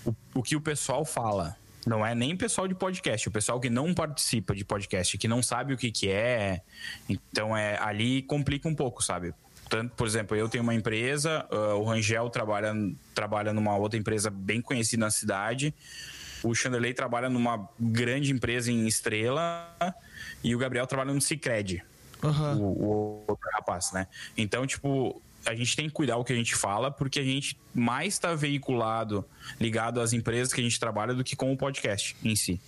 o, 0.04 0.16
o 0.36 0.44
que 0.44 0.56
o 0.56 0.62
pessoal 0.62 1.06
fala. 1.06 1.56
Não 1.86 2.04
é 2.04 2.16
nem 2.16 2.36
pessoal 2.36 2.68
de 2.68 2.74
podcast, 2.74 3.28
o 3.28 3.32
pessoal 3.32 3.60
que 3.60 3.70
não 3.70 3.94
participa 3.94 4.56
de 4.56 4.66
podcast, 4.66 5.18
que 5.20 5.28
não 5.28 5.44
sabe 5.44 5.74
o 5.74 5.78
que, 5.78 5.92
que 5.92 6.10
é. 6.10 6.62
Então, 7.08 7.56
é 7.56 7.78
ali 7.78 8.24
complica 8.24 8.68
um 8.68 8.74
pouco, 8.74 9.04
sabe? 9.04 9.36
Tanto, 9.70 9.94
por 9.96 10.06
exemplo, 10.06 10.38
eu 10.38 10.48
tenho 10.48 10.64
uma 10.64 10.76
empresa, 10.76 11.46
uh, 11.52 11.76
o 11.76 11.84
Rangel 11.84 12.30
trabalha, 12.30 12.74
trabalha 13.14 13.52
numa 13.54 13.76
outra 13.76 13.98
empresa 14.00 14.30
bem 14.30 14.62
conhecida 14.62 15.06
na 15.06 15.12
cidade, 15.12 15.74
o 16.44 16.54
Chanderley 16.54 16.94
trabalha 16.94 17.30
numa 17.30 17.68
grande 17.80 18.32
empresa 18.32 18.72
em 18.72 18.88
Estrela 18.88 19.76
e 20.44 20.56
o 20.56 20.60
Gabriel 20.60 20.86
trabalha 20.86 21.14
no 21.14 21.20
Cicred 21.20 21.84
uhum. 22.22 22.58
o, 22.58 22.84
o 22.84 23.24
outro 23.28 23.50
rapaz, 23.54 23.92
né? 23.92 24.08
Então, 24.38 24.66
tipo, 24.66 25.22
a 25.46 25.54
gente 25.56 25.76
tem 25.76 25.88
que 25.88 25.94
cuidar 25.94 26.18
o 26.18 26.24
que 26.24 26.34
a 26.34 26.36
gente 26.36 26.56
fala, 26.56 26.92
porque 26.92 27.20
a 27.20 27.24
gente 27.24 27.58
mais 27.74 28.14
está 28.14 28.34
veiculado, 28.34 29.26
ligado 29.60 30.02
às 30.02 30.14
empresas 30.14 30.54
que 30.54 30.62
a 30.62 30.64
gente 30.64 30.80
trabalha, 30.80 31.14
do 31.14 31.24
que 31.24 31.36
com 31.36 31.52
o 31.52 31.58
podcast 31.58 32.16
em 32.24 32.36
si. 32.36 32.60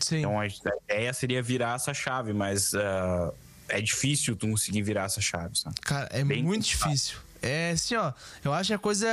Sim. 0.00 0.18
Então, 0.18 0.38
a 0.38 0.46
ideia 0.46 1.12
seria 1.12 1.42
virar 1.42 1.76
essa 1.76 1.94
chave, 1.94 2.32
mas 2.32 2.72
uh, 2.72 3.32
é 3.68 3.80
difícil 3.80 4.36
tu 4.36 4.48
conseguir 4.48 4.82
virar 4.82 5.04
essa 5.04 5.20
chave, 5.20 5.58
sabe? 5.58 5.76
Cara, 5.80 6.08
é 6.10 6.24
Bem 6.24 6.42
muito 6.42 6.64
complicado. 6.64 6.90
difícil. 6.90 7.18
É 7.42 7.70
assim, 7.72 7.94
ó, 7.96 8.12
eu 8.44 8.52
acho 8.52 8.68
que 8.68 8.74
a 8.74 8.78
coisa 8.78 9.06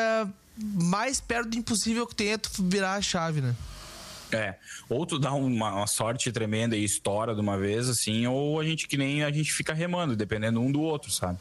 mais 0.57 1.19
perto 1.19 1.49
do 1.49 1.57
impossível 1.57 2.05
que 2.07 2.15
tem 2.15 2.33
é 2.33 2.37
tu 2.37 2.49
virar 2.63 2.95
a 2.95 3.01
chave, 3.01 3.41
né? 3.41 3.55
É. 4.31 4.55
Ou 4.89 5.05
tu 5.05 5.19
dá 5.19 5.31
uma, 5.33 5.73
uma, 5.73 5.87
sorte 5.87 6.31
tremenda 6.31 6.75
e 6.75 6.83
estoura 6.83 7.35
de 7.35 7.41
uma 7.41 7.57
vez, 7.57 7.87
assim, 7.87 8.25
ou 8.25 8.59
a 8.59 8.65
gente 8.65 8.87
que 8.87 8.97
nem 8.97 9.23
a 9.23 9.31
gente 9.31 9.53
fica 9.53 9.73
remando, 9.73 10.15
dependendo 10.15 10.59
um 10.59 10.71
do 10.71 10.81
outro, 10.81 11.11
sabe? 11.11 11.37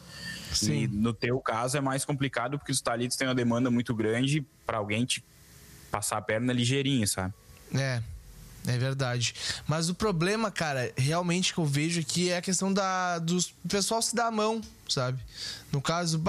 Sim. 0.53 0.83
E 0.83 0.87
no 0.87 1.15
teu 1.15 1.41
caso 1.41 1.79
é 1.79 1.81
mais 1.81 2.05
complicado 2.05 2.59
porque 2.59 2.73
os 2.73 2.81
talitos 2.81 3.17
têm 3.17 3.27
uma 3.27 3.35
demanda 3.35 3.71
muito 3.71 3.95
grande 3.95 4.45
para 4.67 4.77
alguém 4.77 5.07
te 5.07 5.25
passar 5.91 6.19
a 6.19 6.23
perna 6.23 6.53
ligeirinho, 6.53 7.09
sabe? 7.09 7.33
É. 7.75 8.03
É 8.67 8.79
verdade. 8.79 9.35
Mas 9.67 9.89
o 9.89 9.95
problema, 9.95 10.51
cara, 10.51 10.93
realmente 10.97 11.53
que 11.53 11.59
eu 11.59 11.67
vejo 11.67 12.01
aqui 12.01 12.31
é 12.31 12.37
a 12.37 12.43
questão 12.43 12.73
da 12.73 13.19
do 13.19 13.39
pessoal 13.69 14.01
se 14.01 14.15
dar 14.15 14.27
a 14.27 14.31
mão, 14.31 14.61
sabe? 14.89 15.19
No 15.73 15.81
caso, 15.81 16.23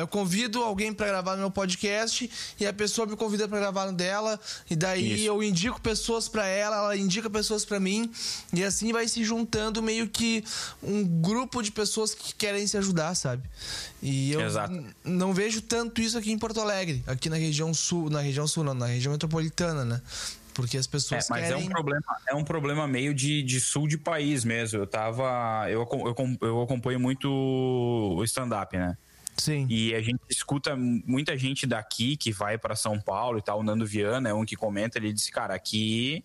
eu 0.00 0.08
convido 0.08 0.62
alguém 0.62 0.92
para 0.92 1.06
gravar 1.06 1.32
no 1.32 1.42
meu 1.42 1.50
podcast 1.50 2.28
e 2.58 2.66
a 2.66 2.72
pessoa 2.72 3.06
me 3.06 3.14
convida 3.14 3.46
para 3.46 3.58
gravar 3.60 3.86
no 3.86 3.92
dela 3.92 4.40
e 4.70 4.74
daí 4.74 5.16
Isso. 5.16 5.24
eu 5.24 5.42
indico 5.42 5.78
pessoas 5.80 6.26
para 6.28 6.46
ela, 6.46 6.76
ela 6.76 6.96
indica 6.96 7.28
pessoas 7.28 7.62
para 7.62 7.78
mim 7.78 8.10
e 8.54 8.64
assim 8.64 8.90
vai 8.90 9.06
se 9.06 9.22
juntando 9.22 9.82
meio 9.82 10.08
que 10.08 10.42
um 10.82 11.04
grupo 11.04 11.62
de 11.62 11.70
pessoas 11.70 12.14
que 12.14 12.34
querem 12.34 12.66
se 12.66 12.78
ajudar, 12.78 13.14
sabe? 13.14 13.42
E 14.02 14.32
eu 14.32 14.40
não 15.04 15.34
vejo 15.34 15.60
tanto 15.60 16.00
isso 16.00 16.16
aqui 16.16 16.32
em 16.32 16.38
Porto 16.38 16.58
Alegre, 16.58 17.04
aqui 17.06 17.28
na 17.28 17.36
região 17.36 17.74
sul, 17.74 18.08
na 18.08 18.20
região 18.20 18.46
sul 18.46 18.64
não, 18.64 18.72
na 18.72 18.86
região 18.86 19.12
metropolitana, 19.12 19.84
né? 19.84 20.00
Porque 20.60 20.76
as 20.76 20.86
pessoas 20.86 21.24
é, 21.24 21.32
mas 21.32 21.48
querem... 21.48 21.62
é 21.62 21.66
um 21.66 21.68
problema, 21.68 22.16
é 22.28 22.34
um 22.34 22.44
problema 22.44 22.86
meio 22.86 23.14
de, 23.14 23.42
de 23.42 23.60
sul 23.60 23.88
de 23.88 23.96
país 23.96 24.44
mesmo. 24.44 24.78
Eu 24.78 24.86
tava. 24.86 25.66
Eu, 25.70 25.88
eu, 25.90 26.38
eu 26.42 26.62
acompanho 26.62 27.00
muito 27.00 27.28
o 27.30 28.22
stand-up, 28.24 28.76
né? 28.76 28.96
Sim. 29.36 29.66
E 29.70 29.94
a 29.94 30.02
gente 30.02 30.20
escuta 30.28 30.76
muita 30.76 31.36
gente 31.36 31.66
daqui 31.66 32.16
que 32.16 32.30
vai 32.30 32.58
para 32.58 32.76
São 32.76 33.00
Paulo 33.00 33.38
e 33.38 33.42
tal. 33.42 33.60
O 33.60 33.62
Nando 33.62 33.86
Viana 33.86 34.28
é 34.28 34.34
um 34.34 34.44
que 34.44 34.54
comenta. 34.54 34.98
Ele 34.98 35.12
disse, 35.12 35.32
cara, 35.32 35.54
aqui 35.54 36.22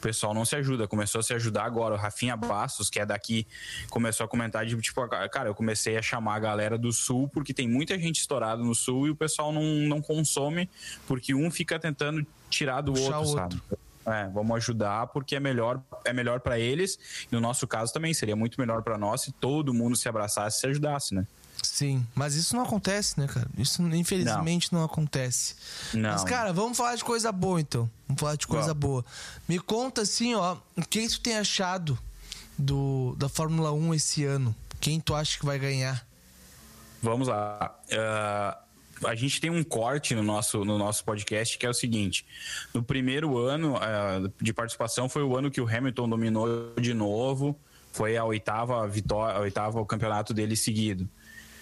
o 0.00 0.02
pessoal 0.02 0.32
não 0.32 0.46
se 0.46 0.56
ajuda. 0.56 0.88
Começou 0.88 1.18
a 1.18 1.22
se 1.22 1.34
ajudar 1.34 1.64
agora. 1.64 1.94
O 1.94 1.98
Rafinha 1.98 2.34
Bastos, 2.34 2.88
que 2.88 2.98
é 2.98 3.04
daqui, 3.04 3.46
começou 3.90 4.24
a 4.24 4.28
comentar 4.28 4.64
de 4.64 4.74
tipo, 4.80 5.06
cara, 5.28 5.50
eu 5.50 5.54
comecei 5.54 5.98
a 5.98 6.02
chamar 6.02 6.36
a 6.36 6.38
galera 6.38 6.78
do 6.78 6.90
sul 6.90 7.28
porque 7.28 7.52
tem 7.52 7.68
muita 7.68 7.98
gente 7.98 8.20
estourada 8.20 8.62
no 8.62 8.74
sul 8.74 9.06
e 9.06 9.10
o 9.10 9.14
pessoal 9.16 9.52
não, 9.52 9.62
não 9.62 10.00
consome 10.00 10.70
porque 11.06 11.34
um 11.34 11.50
fica 11.50 11.78
tentando 11.78 12.26
tirar 12.48 12.80
do 12.80 12.92
outro, 12.92 13.14
outro, 13.14 13.32
sabe? 13.34 13.62
É, 14.06 14.26
vamos 14.28 14.56
ajudar 14.56 15.08
porque 15.08 15.36
é 15.36 15.40
melhor 15.40 15.82
é 16.06 16.12
melhor 16.14 16.40
para 16.40 16.58
eles. 16.58 16.98
No 17.30 17.38
nosso 17.38 17.68
caso 17.68 17.92
também 17.92 18.14
seria 18.14 18.34
muito 18.34 18.58
melhor 18.58 18.82
para 18.82 18.96
nós 18.96 19.20
se 19.20 19.32
todo 19.32 19.74
mundo 19.74 19.96
se 19.96 20.08
abraçasse 20.08 20.56
e 20.56 20.60
se 20.60 20.66
ajudasse, 20.66 21.14
né? 21.14 21.26
Sim, 21.62 22.06
mas 22.14 22.34
isso 22.34 22.56
não 22.56 22.62
acontece, 22.62 23.18
né, 23.18 23.26
cara? 23.26 23.48
Isso 23.56 23.82
infelizmente 23.82 24.72
não, 24.72 24.80
não 24.80 24.86
acontece. 24.86 25.54
Não. 25.94 26.10
Mas, 26.10 26.24
cara, 26.24 26.52
vamos 26.52 26.76
falar 26.76 26.96
de 26.96 27.04
coisa 27.04 27.30
boa 27.30 27.60
então. 27.60 27.90
Vamos 28.08 28.20
falar 28.20 28.36
de 28.36 28.46
coisa 28.46 28.74
boa. 28.74 29.04
Me 29.48 29.58
conta 29.58 30.02
assim, 30.02 30.34
ó, 30.34 30.56
o 30.76 30.82
que 30.82 31.08
tu 31.08 31.20
tem 31.20 31.36
achado 31.36 31.98
do, 32.58 33.14
da 33.18 33.28
Fórmula 33.28 33.72
1 33.72 33.94
esse 33.94 34.24
ano? 34.24 34.54
Quem 34.80 35.00
tu 35.00 35.14
acha 35.14 35.38
que 35.38 35.44
vai 35.44 35.58
ganhar? 35.58 36.06
Vamos 37.02 37.28
lá. 37.28 37.78
Uh 37.90 38.70
a 39.04 39.14
gente 39.14 39.40
tem 39.40 39.50
um 39.50 39.62
corte 39.62 40.14
no 40.14 40.22
nosso, 40.22 40.64
no 40.64 40.76
nosso 40.78 41.04
podcast 41.04 41.56
que 41.56 41.66
é 41.66 41.70
o 41.70 41.74
seguinte: 41.74 42.24
no 42.72 42.82
primeiro 42.82 43.38
ano 43.38 43.76
uh, 43.76 44.32
de 44.40 44.52
participação 44.52 45.08
foi 45.08 45.22
o 45.22 45.36
ano 45.36 45.50
que 45.50 45.60
o 45.60 45.68
Hamilton 45.68 46.08
dominou 46.08 46.74
de 46.78 46.92
novo, 46.92 47.58
foi 47.92 48.16
a 48.16 48.24
oitava 48.24 48.86
vitória, 48.86 49.36
a 49.36 49.40
oitava 49.40 49.84
campeonato 49.86 50.34
dele 50.34 50.56
seguido. 50.56 51.08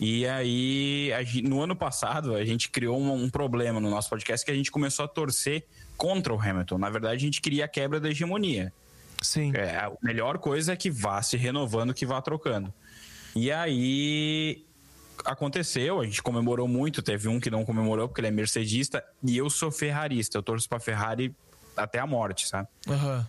E 0.01 0.27
aí, 0.27 1.11
no 1.43 1.61
ano 1.61 1.75
passado, 1.75 2.35
a 2.35 2.45
gente 2.45 2.71
criou 2.71 3.01
um, 3.01 3.25
um, 3.25 3.29
problema 3.29 3.81
no 3.81 3.91
nosso 3.91 4.09
podcast 4.09 4.45
que 4.45 4.53
a 4.53 4.55
gente 4.55 4.71
começou 4.71 5.05
a 5.05 5.09
torcer 5.09 5.65
contra 5.97 6.33
o 6.33 6.41
Hamilton. 6.41 6.79
Na 6.79 6.89
verdade, 6.89 7.17
a 7.17 7.19
gente 7.19 7.41
queria 7.41 7.65
a 7.65 7.69
quebra 7.69 7.99
da 7.99 8.09
hegemonia. 8.09 8.73
Sim. 9.21 9.53
É, 9.55 9.77
a 9.77 9.93
melhor 10.01 10.39
coisa 10.39 10.73
é 10.73 10.77
que 10.77 10.91
vá 10.91 11.21
se 11.21 11.37
renovando, 11.37 11.93
que 11.93 12.07
vá 12.07 12.23
trocando. 12.23 12.73
E 13.35 13.51
aí, 13.51 14.65
aconteceu, 15.25 16.01
a 16.01 16.05
gente 16.05 16.23
comemorou 16.23 16.69
muito, 16.69 17.03
teve 17.03 17.29
um 17.29 17.41
que 17.41 17.51
não 17.51 17.65
comemorou 17.65 18.09
porque 18.09 18.21
ele 18.21 18.29
é 18.29 18.31
mercedista, 18.31 19.05
e 19.23 19.37
eu 19.37 19.51
sou 19.51 19.71
ferrarista, 19.71 20.39
eu 20.39 20.43
torço 20.43 20.69
pra 20.69 20.79
Ferrari 20.79 21.35
até 21.77 21.99
a 21.99 22.07
morte, 22.07 22.47
sabe? 22.47 22.69
Uhum. 22.87 23.25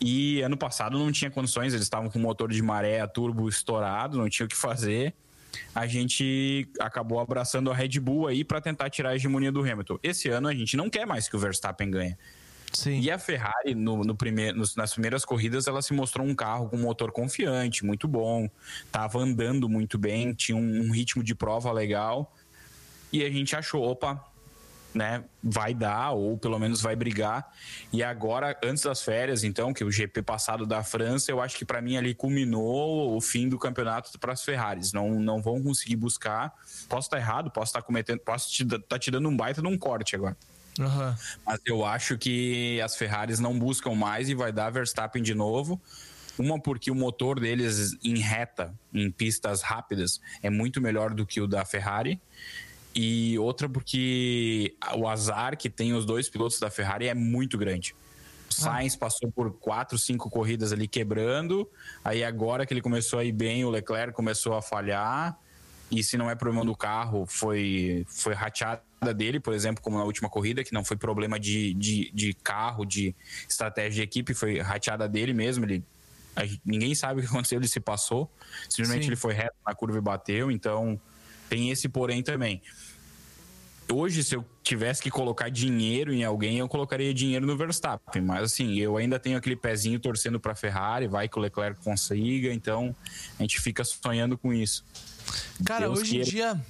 E 0.00 0.40
ano 0.42 0.56
passado 0.56 0.98
não 0.98 1.10
tinha 1.10 1.30
condições, 1.30 1.72
eles 1.72 1.84
estavam 1.84 2.08
com 2.08 2.18
o 2.18 2.22
motor 2.22 2.50
de 2.50 2.62
maré 2.62 3.04
turbo 3.06 3.48
estourado, 3.48 4.16
não 4.16 4.28
tinha 4.28 4.46
o 4.46 4.48
que 4.48 4.56
fazer. 4.56 5.14
A 5.74 5.86
gente 5.86 6.68
acabou 6.80 7.20
abraçando 7.20 7.70
a 7.70 7.74
Red 7.74 8.00
Bull 8.00 8.26
aí 8.26 8.44
para 8.44 8.60
tentar 8.60 8.90
tirar 8.90 9.10
a 9.10 9.16
hegemonia 9.16 9.52
do 9.52 9.60
Hamilton. 9.60 9.98
Esse 10.02 10.28
ano 10.28 10.48
a 10.48 10.54
gente 10.54 10.76
não 10.76 10.90
quer 10.90 11.06
mais 11.06 11.28
que 11.28 11.36
o 11.36 11.38
Verstappen 11.38 11.90
ganhe. 11.90 12.16
Sim. 12.72 13.00
E 13.00 13.10
a 13.10 13.18
Ferrari, 13.18 13.74
no, 13.74 14.04
no 14.04 14.14
primeiro, 14.14 14.62
nas 14.76 14.92
primeiras 14.92 15.24
corridas, 15.24 15.66
ela 15.66 15.80
se 15.80 15.92
mostrou 15.94 16.26
um 16.26 16.34
carro 16.34 16.68
com 16.68 16.76
motor 16.76 17.10
confiante, 17.10 17.84
muito 17.84 18.06
bom, 18.06 18.48
estava 18.84 19.18
andando 19.18 19.68
muito 19.68 19.96
bem, 19.96 20.34
tinha 20.34 20.56
um, 20.56 20.86
um 20.86 20.92
ritmo 20.92 21.22
de 21.22 21.34
prova 21.34 21.72
legal. 21.72 22.34
E 23.10 23.24
a 23.24 23.30
gente 23.30 23.56
achou, 23.56 23.82
opa, 23.82 24.22
né, 24.98 25.22
vai 25.40 25.72
dar, 25.72 26.10
ou 26.10 26.36
pelo 26.36 26.58
menos 26.58 26.82
vai 26.82 26.96
brigar. 26.96 27.48
E 27.92 28.02
agora, 28.02 28.58
antes 28.64 28.82
das 28.82 29.00
férias, 29.00 29.44
então, 29.44 29.72
que 29.72 29.84
o 29.84 29.92
GP 29.92 30.22
passado 30.22 30.66
da 30.66 30.82
França, 30.82 31.30
eu 31.30 31.40
acho 31.40 31.56
que 31.56 31.64
para 31.64 31.80
mim 31.80 31.96
ali 31.96 32.14
culminou 32.14 33.16
o 33.16 33.20
fim 33.20 33.48
do 33.48 33.56
campeonato 33.56 34.18
para 34.18 34.32
as 34.32 34.44
Ferraris. 34.44 34.92
Não, 34.92 35.08
não 35.20 35.40
vão 35.40 35.62
conseguir 35.62 35.94
buscar. 35.94 36.52
Posso 36.88 37.06
estar 37.06 37.16
errado, 37.16 37.48
posso 37.48 37.70
estar 37.70 37.80
cometendo, 37.82 38.18
posso 38.18 38.50
estar 38.50 38.76
te, 38.76 38.84
tá 38.88 38.98
te 38.98 39.10
dando 39.12 39.28
um 39.28 39.36
baita 39.36 39.62
de 39.62 39.68
um 39.68 39.78
corte 39.78 40.16
agora. 40.16 40.36
Uhum. 40.80 41.14
Mas 41.46 41.60
eu 41.64 41.84
acho 41.84 42.18
que 42.18 42.80
as 42.80 42.96
Ferraris 42.96 43.38
não 43.38 43.56
buscam 43.56 43.94
mais 43.94 44.28
e 44.28 44.34
vai 44.34 44.50
dar 44.50 44.70
Verstappen 44.70 45.22
de 45.22 45.34
novo. 45.34 45.80
Uma 46.36 46.60
porque 46.60 46.90
o 46.90 46.94
motor 46.94 47.38
deles 47.38 47.96
em 48.02 48.18
reta, 48.18 48.74
em 48.92 49.10
pistas 49.10 49.62
rápidas, 49.62 50.20
é 50.42 50.50
muito 50.50 50.80
melhor 50.80 51.14
do 51.14 51.24
que 51.24 51.40
o 51.40 51.46
da 51.46 51.64
Ferrari. 51.64 52.20
E 53.00 53.38
outra 53.38 53.68
porque 53.68 54.74
o 54.96 55.06
azar 55.06 55.56
que 55.56 55.70
tem 55.70 55.94
os 55.94 56.04
dois 56.04 56.28
pilotos 56.28 56.58
da 56.58 56.68
Ferrari 56.68 57.06
é 57.06 57.14
muito 57.14 57.56
grande. 57.56 57.94
Sainz 58.50 58.96
ah. 58.96 58.98
passou 58.98 59.30
por 59.30 59.52
quatro, 59.52 59.96
cinco 59.96 60.28
corridas 60.28 60.72
ali 60.72 60.88
quebrando. 60.88 61.70
Aí 62.04 62.24
agora 62.24 62.66
que 62.66 62.74
ele 62.74 62.80
começou 62.80 63.20
a 63.20 63.24
ir 63.24 63.30
bem, 63.30 63.64
o 63.64 63.70
Leclerc 63.70 64.12
começou 64.12 64.56
a 64.56 64.60
falhar. 64.60 65.38
E 65.92 66.02
se 66.02 66.16
não 66.16 66.28
é 66.28 66.34
problema 66.34 66.64
do 66.64 66.76
carro, 66.76 67.24
foi, 67.24 68.04
foi 68.08 68.34
rateada 68.34 68.82
dele, 69.14 69.38
por 69.38 69.54
exemplo, 69.54 69.80
como 69.80 69.96
na 69.96 70.02
última 70.02 70.28
corrida, 70.28 70.64
que 70.64 70.74
não 70.74 70.84
foi 70.84 70.96
problema 70.96 71.38
de, 71.38 71.74
de, 71.74 72.10
de 72.12 72.32
carro, 72.34 72.84
de 72.84 73.14
estratégia 73.48 73.92
de 73.92 74.02
equipe, 74.02 74.34
foi 74.34 74.58
rateada 74.58 75.08
dele 75.08 75.32
mesmo. 75.32 75.64
Ele, 75.64 75.84
ninguém 76.66 76.96
sabe 76.96 77.20
o 77.20 77.22
que 77.22 77.28
aconteceu, 77.30 77.60
ele 77.60 77.68
se 77.68 77.78
passou. 77.78 78.28
Simplesmente 78.68 79.04
Sim. 79.04 79.10
ele 79.10 79.16
foi 79.16 79.34
reto 79.34 79.54
na 79.64 79.72
curva 79.72 79.98
e 79.98 80.00
bateu. 80.00 80.50
Então 80.50 81.00
tem 81.48 81.70
esse 81.70 81.88
porém 81.88 82.22
também. 82.22 82.60
Hoje, 83.90 84.22
se 84.22 84.34
eu 84.34 84.44
tivesse 84.62 85.02
que 85.02 85.10
colocar 85.10 85.48
dinheiro 85.48 86.12
em 86.12 86.22
alguém, 86.22 86.58
eu 86.58 86.68
colocaria 86.68 87.12
dinheiro 87.14 87.46
no 87.46 87.56
Verstappen. 87.56 88.20
Mas 88.20 88.44
assim, 88.44 88.78
eu 88.78 88.96
ainda 88.96 89.18
tenho 89.18 89.38
aquele 89.38 89.56
pezinho 89.56 89.98
torcendo 89.98 90.38
para 90.38 90.52
a 90.52 90.56
Ferrari, 90.56 91.06
vai 91.06 91.28
que 91.28 91.38
o 91.38 91.40
Leclerc 91.40 91.80
consiga, 91.82 92.52
então 92.52 92.94
a 93.38 93.42
gente 93.42 93.60
fica 93.60 93.82
sonhando 93.84 94.36
com 94.36 94.52
isso. 94.52 94.84
Cara, 95.64 95.86
Deus 95.86 96.00
hoje 96.00 96.18
em 96.18 96.22
dia. 96.22 96.60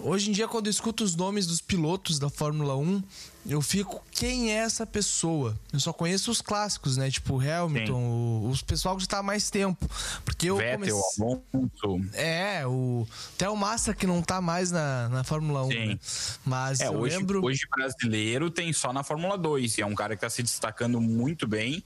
Hoje 0.00 0.30
em 0.30 0.32
dia, 0.32 0.46
quando 0.46 0.66
eu 0.66 0.70
escuto 0.70 1.02
os 1.02 1.16
nomes 1.16 1.46
dos 1.46 1.60
pilotos 1.60 2.20
da 2.20 2.30
Fórmula 2.30 2.76
1, 2.76 3.02
eu 3.48 3.60
fico, 3.60 4.00
quem 4.12 4.52
é 4.52 4.58
essa 4.58 4.86
pessoa? 4.86 5.58
Eu 5.72 5.80
só 5.80 5.92
conheço 5.92 6.30
os 6.30 6.40
clássicos, 6.40 6.96
né? 6.96 7.10
Tipo 7.10 7.40
Hamilton, 7.40 8.00
o, 8.00 8.48
os 8.48 8.62
pessoal 8.62 8.96
que 8.96 9.02
está 9.02 9.18
há 9.18 9.22
mais 9.22 9.50
tempo. 9.50 9.90
Porque 10.24 10.50
eu 10.50 10.56
Vettel, 10.58 10.96
comecei... 10.96 11.24
Alonso. 11.24 12.10
É, 12.12 12.64
o 12.66 13.06
até 13.34 13.48
o 13.48 13.56
Massa 13.56 13.92
que 13.92 14.06
não 14.06 14.20
está 14.20 14.40
mais 14.40 14.70
na, 14.70 15.08
na 15.08 15.24
Fórmula 15.24 15.64
1, 15.64 15.68
né? 15.68 15.98
Mas 16.44 16.80
é, 16.80 16.86
eu 16.86 16.92
hoje, 16.92 17.16
lembro 17.16 17.44
hoje 17.44 17.62
brasileiro 17.68 18.50
tem 18.50 18.72
só 18.72 18.92
na 18.92 19.02
Fórmula 19.02 19.36
2, 19.36 19.78
e 19.78 19.82
é 19.82 19.86
um 19.86 19.94
cara 19.94 20.14
que 20.14 20.24
está 20.24 20.30
se 20.30 20.42
destacando 20.42 21.00
muito 21.00 21.46
bem, 21.46 21.82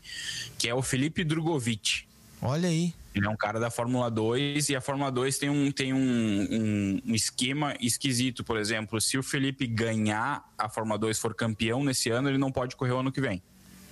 que 0.59 0.69
é 0.69 0.75
o 0.75 0.83
Felipe 0.83 1.25
Drogovic. 1.25 2.05
Olha 2.43 2.69
aí. 2.69 2.93
Ele 3.15 3.27
é 3.27 3.29
um 3.29 3.37
cara 3.37 3.61
da 3.61 3.71
Fórmula 3.71 4.11
2 4.11 4.71
e 4.71 4.77
a 4.77 4.81
Fórmula 4.81 5.11
2 5.11 5.39
tem, 5.39 5.51
um, 5.51 5.71
tem 5.71 5.93
um, 5.93 7.01
um, 7.07 7.15
esquema 7.15 7.75
esquisito. 7.79 8.43
Por 8.43 8.57
exemplo, 8.57 9.01
se 9.01 9.19
o 9.19 9.23
Felipe 9.23 9.67
ganhar 9.67 10.43
a 10.57 10.69
Fórmula 10.69 10.99
2 10.99 11.19
for 11.19 11.35
campeão 11.35 11.85
nesse 11.85 12.09
ano, 12.09 12.31
ele 12.31 12.39
não 12.39 12.51
pode 12.51 12.75
correr 12.75 12.93
o 12.93 12.99
ano 12.99 13.13
que 13.13 13.21
vem. 13.21 13.43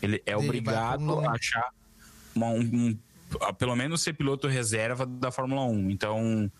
Ele 0.01 0.23
é 0.25 0.33
ele 0.33 0.37
obrigado 0.37 1.21
a 1.21 1.33
achar 1.33 1.69
uma, 2.35 2.49
um, 2.49 2.97
a, 3.43 3.53
pelo 3.53 3.77
menos 3.77 4.01
ser 4.01 4.15
piloto 4.15 4.49
reserva 4.49 5.05
da 5.05 5.31
Fórmula 5.31 5.65
1. 5.65 5.91
Então 5.91 6.51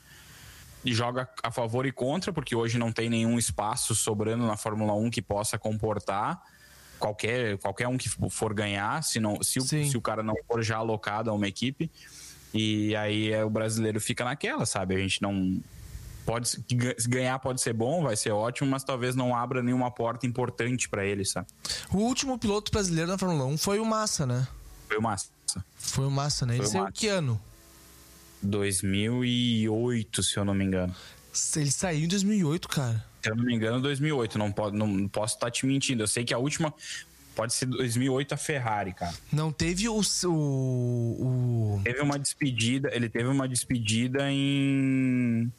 joga 0.85 1.29
a 1.43 1.51
favor 1.51 1.87
e 1.87 1.93
contra, 1.93 2.33
porque 2.33 2.55
hoje 2.55 2.79
não 2.79 2.93
tem 2.93 3.09
nenhum 3.09 3.39
espaço 3.39 3.95
sobrando 3.95 4.47
na 4.47 4.57
Fórmula 4.57 4.95
1 4.95 5.11
que 5.11 5.23
possa 5.23 5.59
comportar 5.59 6.43
qualquer, 6.99 7.57
qualquer 7.59 7.89
um 7.89 7.97
que 7.97 8.09
for 8.31 8.53
ganhar, 8.53 9.03
se, 9.03 9.19
não, 9.19 9.43
se, 9.43 9.59
o, 9.59 9.63
se 9.63 9.97
o 9.97 10.01
cara 10.01 10.23
não 10.23 10.35
for 10.47 10.63
já 10.63 10.77
alocado 10.77 11.31
a 11.31 11.33
uma 11.33 11.49
equipe. 11.49 11.91
E 12.53 12.95
aí 12.97 13.33
é, 13.33 13.45
o 13.45 13.51
brasileiro 13.51 14.01
fica 14.01 14.25
naquela, 14.25 14.67
sabe? 14.67 14.95
A 14.95 14.99
gente 14.99 15.23
não. 15.23 15.61
Pode 16.27 16.65
ganhar 17.09 17.39
pode 17.39 17.61
ser 17.61 17.73
bom, 17.73 18.03
vai 18.03 18.15
ser 18.15 18.31
ótimo, 18.31 18.71
mas 18.71 18.85
talvez 18.85 19.17
não 19.17 19.35
abra 19.35 19.63
nenhuma 19.63 19.91
porta 19.91 20.27
importante 20.27 20.89
para 20.89 21.05
ele, 21.05 21.25
sabe? 21.25 21.49
O 21.93 21.99
último 21.99 22.39
piloto 22.39 22.71
brasileiro 22.71 23.11
na 23.11 23.19
Fórmula 23.19 23.47
1 23.47 23.57
foi 23.57 23.81
o 23.81 23.85
Massa, 23.85 24.27
né? 24.27 24.47
Foi 24.87 24.99
o 24.99 25.03
Massa. 25.03 25.31
Foi 25.77 26.07
o 26.07 26.11
Massa, 26.11 26.47
né? 26.47 26.57
Ele 26.57 26.67
saiu 26.67 26.93
que 26.93 27.09
ano? 27.09 27.41
2008, 28.43 30.23
se 30.23 30.37
eu 30.37 30.45
não 30.45 30.55
me 30.55 30.65
engano. 30.65 30.95
Ele 31.57 31.71
saiu 31.71 32.05
em 32.05 32.09
2008, 32.09 32.69
cara. 32.69 33.05
Se 33.23 33.31
eu 33.31 33.37
não 33.37 33.45
me 33.45 33.55
engano, 33.55 33.81
2008. 33.81 34.39
Não, 34.39 34.51
pode, 34.53 34.77
não 34.77 35.09
posso 35.09 35.35
estar 35.35 35.51
te 35.51 35.67
mentindo. 35.67 36.03
Eu 36.03 36.09
sei 36.09 36.25
que 36.25 36.33
a 36.33 36.39
última 36.39 36.73
Pode 37.35 37.55
ser 37.55 37.67
2008 37.67 38.35
a 38.35 38.37
Ferrari, 38.37 38.93
cara. 38.93 39.15
Não 39.33 39.53
teve 39.53 39.89
o, 39.89 40.01
o, 40.25 40.29
o... 40.29 41.81
Teve 41.85 42.01
uma 42.01 42.19
despedida. 42.19 42.91
Ele 42.93 43.09
teve 43.09 43.29
uma 43.29 43.49
despedida 43.49 44.31
em. 44.31 45.51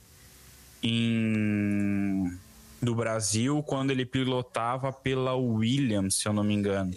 Em. 0.84 2.38
Do 2.82 2.96
Brasil, 2.96 3.62
quando 3.62 3.92
ele 3.92 4.06
pilotava 4.06 4.92
pela 4.92 5.36
Williams, 5.36 6.16
se 6.16 6.28
eu 6.28 6.34
não 6.34 6.44
me 6.44 6.56
engano. 6.56 6.92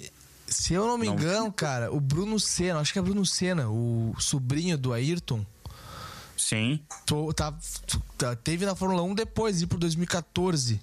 Se 0.47 0.73
eu 0.73 0.87
não 0.87 0.97
me 0.97 1.07
não. 1.07 1.15
engano, 1.15 1.53
cara, 1.53 1.93
o 1.93 2.01
Bruno 2.01 2.41
Senna, 2.41 2.81
acho 2.81 2.93
que 2.93 2.99
é 2.99 3.03
Bruno 3.03 3.25
Senna, 3.27 3.69
o 3.69 4.15
sobrinho 4.19 4.79
do 4.79 4.93
Ayrton. 4.93 5.45
Sim. 6.37 6.81
Tô, 7.07 7.33
tá, 7.33 7.55
tá, 8.19 8.37
teve 8.37 8.67
na 8.67 8.75
Fórmula 8.75 9.03
1 9.03 9.15
depois, 9.15 9.63
ir 9.63 9.67
pro 9.67 9.79
2014. 9.79 10.81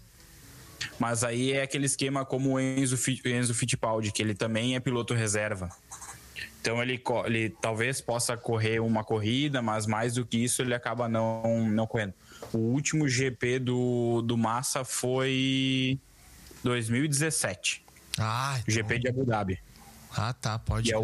Mas 0.99 1.23
aí 1.23 1.53
é 1.53 1.63
aquele 1.63 1.85
esquema 1.85 2.25
como 2.25 2.53
o 2.53 2.59
Enzo, 2.59 2.97
Enzo 3.25 3.53
Fittipaldi, 3.53 4.11
que 4.11 4.21
ele 4.21 4.33
também 4.33 4.75
é 4.75 4.79
piloto 4.79 5.13
reserva. 5.13 5.69
Então 6.61 6.81
ele, 6.81 7.01
ele 7.25 7.49
talvez 7.49 7.99
possa 7.99 8.37
correr 8.37 8.79
uma 8.79 9.03
corrida, 9.03 9.61
mas 9.61 9.87
mais 9.87 10.13
do 10.13 10.25
que 10.25 10.37
isso 10.37 10.61
ele 10.61 10.75
acaba 10.75 11.09
não, 11.09 11.67
não 11.67 11.87
correndo. 11.87 12.13
O 12.53 12.57
último 12.57 13.07
GP 13.07 13.59
do, 13.59 14.21
do 14.21 14.37
Massa 14.37 14.85
foi 14.85 15.99
2017. 16.63 17.83
Ah, 18.19 18.59
então... 18.59 18.73
GP 18.73 18.99
de 18.99 19.07
Abu 19.09 19.25
Dhabi. 19.25 19.59
Ah, 20.15 20.33
tá, 20.33 20.59
pode 20.59 20.89
E 20.89 20.93
a, 20.93 20.97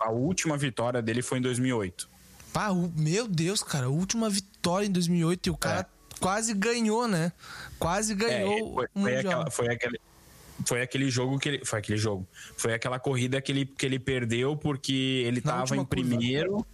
a, 0.00 0.10
última 0.10 0.56
vitória 0.56 1.02
dele 1.02 1.22
foi 1.22 1.38
em 1.38 1.42
2008. 1.42 2.08
Pá, 2.52 2.70
o, 2.70 2.90
meu 2.96 3.28
Deus, 3.28 3.62
cara, 3.62 3.86
a 3.86 3.90
última 3.90 4.30
vitória 4.30 4.86
em 4.86 4.90
2008 4.90 5.46
e 5.46 5.50
o 5.50 5.56
cara 5.56 5.80
é 5.80 5.86
quase 6.24 6.54
ganhou, 6.54 7.06
né? 7.06 7.32
Quase 7.78 8.14
ganhou 8.14 8.54
é, 8.56 8.72
foi, 8.72 9.02
foi, 9.02 9.16
aquela, 9.18 9.50
foi, 9.50 9.68
aquele, 9.68 10.00
foi 10.64 10.82
aquele 10.82 11.10
jogo 11.10 11.38
que 11.38 11.48
ele. 11.50 11.64
Foi 11.66 11.78
aquele 11.78 11.98
jogo. 11.98 12.26
Foi 12.56 12.72
aquela 12.72 12.98
corrida 12.98 13.42
que 13.42 13.52
ele, 13.52 13.66
que 13.66 13.84
ele 13.84 13.98
perdeu 13.98 14.56
porque 14.56 15.22
ele 15.26 15.40
estava 15.40 15.76
em 15.76 15.84
primeiro. 15.84 16.52
Curva. 16.52 16.66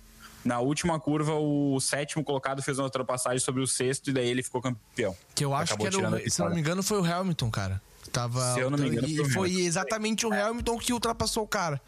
Na 0.45 0.61
última 0.61 0.99
curva, 1.01 1.35
o 1.35 1.79
sétimo 1.81 2.25
colocado 2.25 2.63
fez 2.63 2.79
uma 2.79 2.85
ultrapassagem 2.85 3.41
sobre 3.41 3.61
o 3.61 3.67
sexto 3.67 4.09
e 4.09 4.13
daí 4.13 4.29
ele 4.29 4.43
ficou 4.43 4.63
campeão. 4.63 5.15
Que 5.35 5.45
eu 5.45 5.53
acho 5.53 5.77
que 5.77 5.87
era, 5.87 5.97
o, 5.99 6.31
se 6.31 6.41
não 6.41 6.51
me 6.51 6.61
engano, 6.61 6.83
foi 6.83 7.01
o 7.01 7.05
Hamilton, 7.05 7.51
cara. 7.51 7.83
Tava, 8.13 8.55
se 8.55 8.61
eu 8.61 8.71
não 8.71 8.79
me 8.79 8.89
engano, 8.89 9.07
foi, 9.09 9.31
foi 9.31 9.61
exatamente 9.61 10.25
o 10.25 10.33
Hamilton 10.33 10.79
que 10.79 10.93
ultrapassou 10.93 11.43
o 11.43 11.49
cara. 11.49 11.81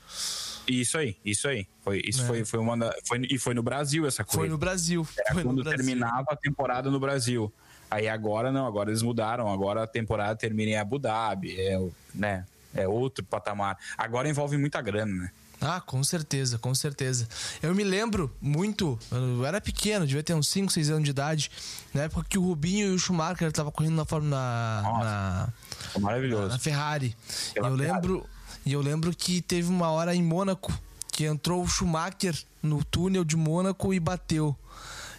Isso 0.67 0.99
aí, 0.99 1.17
isso 1.25 1.49
aí. 1.49 1.67
Foi, 1.83 2.03
isso 2.05 2.23
é. 2.23 2.27
foi, 2.27 2.45
foi 2.45 2.61
uma 2.61 2.77
da, 2.77 2.95
foi, 3.05 3.27
e 3.29 3.39
foi 3.39 3.55
no 3.55 3.63
Brasil 3.63 4.07
essa 4.07 4.25
coisa. 4.25 4.39
Foi 4.39 4.49
no 4.49 4.59
Brasil. 4.59 5.07
Era 5.19 5.35
foi 5.35 5.43
quando 5.43 5.65
terminava 5.65 6.27
a 6.31 6.37
temporada 6.37 6.91
no 6.91 7.01
Brasil. 7.01 7.53
Aí 7.91 8.09
agora 8.09 8.51
não, 8.51 8.67
agora 8.67 8.91
eles 8.91 9.03
mudaram. 9.03 9.53
Agora 9.53 9.83
a 9.83 9.87
temporada 9.87 10.35
termina 10.37 10.71
em 10.71 10.77
Abu 10.77 10.99
Dhabi, 10.99 11.61
é, 11.61 11.79
né? 12.15 12.47
É 12.75 12.89
outro 12.89 13.25
patamar. 13.25 13.77
Agora 13.99 14.29
envolve 14.29 14.57
muita 14.57 14.81
grana, 14.81 15.13
né? 15.13 15.31
Ah, 15.65 15.81
com 15.81 16.03
certeza, 16.03 16.59
com 16.59 16.75
certeza. 16.75 17.29
Eu 17.63 17.73
me 17.73 17.85
lembro 17.85 18.35
muito, 18.41 18.99
eu 19.13 19.47
era 19.47 19.61
pequeno, 19.61 20.05
devia 20.05 20.23
ter 20.23 20.35
uns 20.35 20.49
5, 20.49 20.73
6 20.73 20.91
anos 20.91 21.05
de 21.05 21.11
idade, 21.11 21.51
na 21.95 22.03
época 22.03 22.27
que 22.29 22.37
o 22.37 22.43
Rubinho 22.43 22.89
e 22.89 22.95
o 22.95 22.99
Schumacher 22.99 23.47
estavam 23.47 23.71
correndo 23.71 23.95
na 23.95 24.05
Fórmula 24.05 24.37
na, 24.83 25.53
na, 25.95 26.01
maravilhoso. 26.01 26.49
na 26.49 26.59
Ferrari. 26.59 27.17
Pela 27.55 27.69
eu 27.69 27.77
Ferrari. 27.77 27.93
lembro, 27.93 28.27
e 28.65 28.73
eu 28.73 28.81
lembro 28.81 29.15
que 29.15 29.41
teve 29.41 29.69
uma 29.69 29.91
hora 29.91 30.15
em 30.15 30.23
Mônaco 30.23 30.73
que 31.13 31.25
entrou 31.25 31.63
o 31.63 31.69
Schumacher 31.69 32.35
no 32.63 32.83
túnel 32.85 33.25
de 33.25 33.37
Mônaco 33.37 33.93
e 33.93 34.01
bateu. 34.01 34.57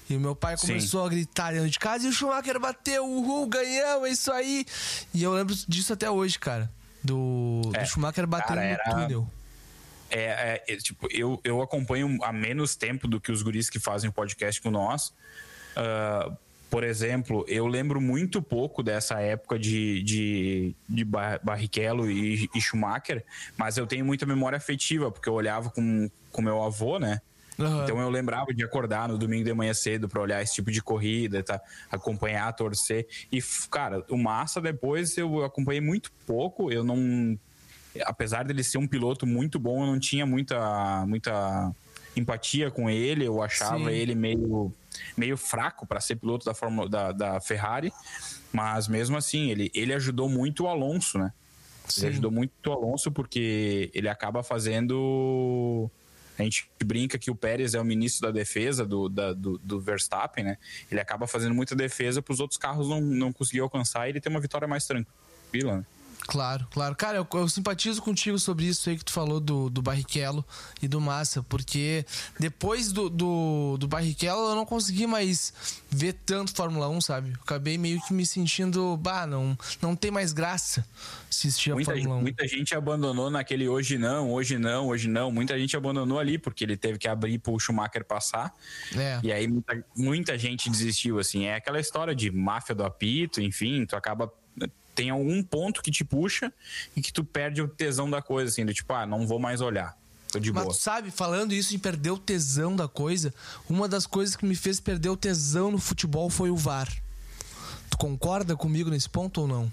E 0.09 0.15
o 0.15 0.19
meu 0.19 0.35
pai 0.35 0.57
começou 0.57 1.01
Sim. 1.01 1.07
a 1.07 1.09
gritar 1.09 1.53
dentro 1.53 1.69
de 1.69 1.79
casa 1.79 2.05
e 2.05 2.09
o 2.09 2.13
Schumacher 2.13 2.59
bateu, 2.59 3.05
uhul, 3.05 3.47
ganhamos, 3.47 4.07
é 4.07 4.11
isso 4.11 4.31
aí. 4.31 4.65
E 5.13 5.23
eu 5.23 5.33
lembro 5.33 5.55
disso 5.67 5.93
até 5.93 6.09
hoje, 6.09 6.37
cara. 6.39 6.69
Do, 7.03 7.61
é, 7.73 7.79
do 7.79 7.85
Schumacher 7.85 8.25
batendo 8.25 8.57
cara, 8.57 8.63
era... 8.63 8.83
no 8.87 9.01
túnel. 9.01 9.31
É, 10.09 10.61
é, 10.67 10.73
é, 10.73 10.77
tipo, 10.77 11.07
eu, 11.11 11.39
eu 11.43 11.61
acompanho 11.61 12.17
há 12.23 12.31
menos 12.31 12.75
tempo 12.75 13.07
do 13.07 13.19
que 13.19 13.31
os 13.31 13.41
guris 13.41 13.69
que 13.69 13.79
fazem 13.79 14.09
o 14.09 14.13
podcast 14.13 14.61
com 14.61 14.69
nós. 14.69 15.13
Uh, 15.75 16.37
por 16.73 16.83
exemplo, 16.83 17.45
eu 17.47 17.67
lembro 17.67 18.01
muito 18.01 18.41
pouco 18.41 18.81
dessa 18.81 19.21
época 19.21 19.59
de, 19.59 20.01
de, 20.01 20.75
de 20.89 21.05
Barrichello 21.05 22.09
e, 22.09 22.49
e 22.51 22.59
Schumacher, 22.59 23.23
mas 23.55 23.77
eu 23.77 23.85
tenho 23.85 24.03
muita 24.03 24.25
memória 24.25 24.57
afetiva, 24.57 25.11
porque 25.11 25.29
eu 25.29 25.33
olhava 25.33 25.69
com, 25.69 26.09
com 26.31 26.41
meu 26.41 26.63
avô, 26.63 26.97
né? 26.97 27.21
Uhum. 27.59 27.83
Então 27.83 27.99
eu 27.99 28.09
lembrava 28.09 28.51
de 28.55 28.65
acordar 28.65 29.07
no 29.07 29.19
domingo 29.19 29.43
de 29.43 29.53
manhã 29.53 29.71
cedo 29.71 30.09
para 30.09 30.19
olhar 30.19 30.41
esse 30.41 30.55
tipo 30.55 30.71
de 30.71 30.81
corrida, 30.81 31.43
tá? 31.43 31.61
acompanhar, 31.91 32.51
torcer. 32.53 33.07
E, 33.31 33.39
cara, 33.69 34.03
o 34.09 34.17
Massa 34.17 34.59
depois 34.59 35.15
eu 35.15 35.43
acompanhei 35.43 35.79
muito 35.79 36.11
pouco. 36.25 36.71
Eu 36.71 36.83
não. 36.83 37.37
Apesar 38.03 38.45
dele 38.45 38.63
ser 38.63 38.79
um 38.79 38.87
piloto 38.87 39.27
muito 39.27 39.59
bom, 39.59 39.83
eu 39.83 39.91
não 39.91 39.99
tinha 39.99 40.25
muita, 40.25 41.05
muita 41.05 41.71
empatia 42.15 42.71
com 42.71 42.89
ele. 42.89 43.25
Eu 43.25 43.41
achava 43.41 43.89
Sim. 43.89 43.95
ele 43.95 44.15
meio 44.15 44.73
meio 45.17 45.37
fraco 45.37 45.85
para 45.85 45.99
ser 45.99 46.15
piloto 46.15 46.45
da, 46.45 46.53
Fórmula, 46.53 46.87
da, 46.87 47.11
da 47.11 47.39
Ferrari, 47.39 47.91
mas 48.51 48.87
mesmo 48.87 49.17
assim, 49.17 49.49
ele, 49.49 49.71
ele 49.73 49.93
ajudou 49.93 50.29
muito 50.29 50.65
o 50.65 50.67
Alonso, 50.67 51.17
né? 51.17 51.33
Sim. 51.87 52.01
Ele 52.01 52.09
ajudou 52.13 52.31
muito 52.31 52.51
o 52.67 52.71
Alonso 52.71 53.11
porque 53.11 53.91
ele 53.93 54.07
acaba 54.07 54.43
fazendo. 54.43 55.89
A 56.37 56.43
gente 56.43 56.69
brinca 56.83 57.17
que 57.19 57.29
o 57.29 57.35
Pérez 57.35 57.75
é 57.75 57.81
o 57.81 57.85
ministro 57.85 58.27
da 58.27 58.31
defesa 58.31 58.85
do, 58.85 59.07
da, 59.07 59.33
do, 59.33 59.57
do, 59.59 59.79
Verstappen, 59.79 60.43
né? 60.43 60.57
Ele 60.89 60.99
acaba 60.99 61.27
fazendo 61.27 61.53
muita 61.53 61.75
defesa 61.75 62.21
para 62.21 62.33
os 62.33 62.39
outros 62.39 62.57
carros 62.57 62.89
não, 62.89 63.01
não 63.01 63.31
conseguir 63.31 63.59
alcançar 63.59 64.07
e 64.07 64.11
ele 64.11 64.21
ter 64.21 64.29
uma 64.29 64.39
vitória 64.39 64.67
mais 64.67 64.87
tranquila, 64.87 65.77
né? 65.77 65.85
Claro, 66.25 66.65
claro. 66.71 66.95
Cara, 66.95 67.17
eu, 67.17 67.27
eu, 67.33 67.49
simpatizo 67.49 68.01
contigo 68.01 68.39
sobre 68.39 68.65
isso 68.65 68.89
aí 68.89 68.97
que 68.97 69.03
tu 69.03 69.11
falou 69.11 69.39
do, 69.39 69.69
do 69.69 69.81
Barrichello 69.81 70.43
e 70.81 70.87
do 70.87 71.01
Massa, 71.01 71.43
porque 71.43 72.05
depois 72.39 72.91
do, 72.91 73.09
do, 73.09 73.77
do 73.77 73.87
Barrichello 73.87 74.49
eu 74.49 74.55
não 74.55 74.65
consegui 74.65 75.05
mais 75.05 75.53
ver 75.89 76.13
tanto 76.25 76.55
Fórmula 76.55 76.87
1, 76.87 77.01
sabe? 77.01 77.31
Eu 77.31 77.39
acabei 77.43 77.77
meio 77.77 78.01
que 78.01 78.13
me 78.13 78.25
sentindo, 78.25 78.95
bah, 78.97 79.27
não, 79.27 79.57
não 79.81 79.95
tem 79.95 80.11
mais 80.11 80.31
graça 80.31 80.85
assistir 81.29 81.71
a 81.71 81.75
muita 81.75 81.91
Fórmula 81.91 82.15
1. 82.15 82.21
Muita 82.21 82.47
gente 82.47 82.75
abandonou 82.75 83.29
naquele 83.29 83.67
hoje 83.67 83.97
não, 83.97 84.31
hoje 84.31 84.57
não, 84.57 84.87
hoje 84.87 85.09
não. 85.09 85.31
Muita 85.31 85.59
gente 85.59 85.75
abandonou 85.75 86.19
ali, 86.19 86.37
porque 86.37 86.63
ele 86.63 86.77
teve 86.77 86.97
que 86.97 87.07
abrir 87.07 87.37
pro 87.39 87.59
Schumacher 87.59 88.05
passar. 88.05 88.53
É. 88.95 89.19
E 89.23 89.31
aí 89.31 89.47
muita, 89.47 89.85
muita 89.95 90.37
gente 90.37 90.69
desistiu, 90.69 91.19
assim. 91.19 91.45
É 91.45 91.55
aquela 91.55 91.79
história 91.79 92.15
de 92.15 92.31
máfia 92.31 92.73
do 92.73 92.83
apito, 92.83 93.41
enfim, 93.41 93.85
tu 93.85 93.95
acaba 93.95 94.31
tem 94.95 95.09
algum 95.09 95.41
ponto 95.43 95.81
que 95.81 95.91
te 95.91 96.03
puxa 96.03 96.51
e 96.95 97.01
que 97.01 97.11
tu 97.11 97.23
perde 97.23 97.61
o 97.61 97.67
tesão 97.67 98.09
da 98.09 98.21
coisa, 98.21 98.49
assim, 98.49 98.65
do 98.65 98.73
tipo, 98.73 98.93
ah, 98.93 99.05
não 99.05 99.27
vou 99.27 99.39
mais 99.39 99.61
olhar. 99.61 99.97
Tô 100.31 100.39
de 100.39 100.51
Mas 100.51 100.63
boa. 100.63 100.73
sabe, 100.73 101.11
falando 101.11 101.53
isso 101.53 101.69
de 101.69 101.77
perder 101.77 102.09
o 102.09 102.17
tesão 102.17 102.75
da 102.75 102.87
coisa, 102.87 103.33
uma 103.69 103.87
das 103.87 104.07
coisas 104.07 104.35
que 104.35 104.45
me 104.45 104.55
fez 104.55 104.79
perder 104.79 105.09
o 105.09 105.17
tesão 105.17 105.71
no 105.71 105.77
futebol 105.77 106.29
foi 106.29 106.49
o 106.49 106.57
VAR. 106.57 106.91
Tu 107.89 107.97
concorda 107.97 108.55
comigo 108.55 108.89
nesse 108.89 109.07
ponto 109.07 109.41
ou 109.41 109.47
não? 109.47 109.71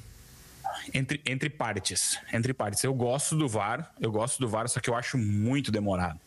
Entre, 0.92 1.20
entre 1.24 1.48
partes. 1.48 2.18
Entre 2.32 2.52
partes. 2.52 2.84
Eu 2.84 2.92
gosto 2.92 3.36
do 3.36 3.48
VAR, 3.48 3.90
eu 3.98 4.12
gosto 4.12 4.38
do 4.38 4.48
VAR, 4.48 4.68
só 4.68 4.80
que 4.80 4.90
eu 4.90 4.94
acho 4.94 5.16
muito 5.16 5.70
demorado. 5.72 6.20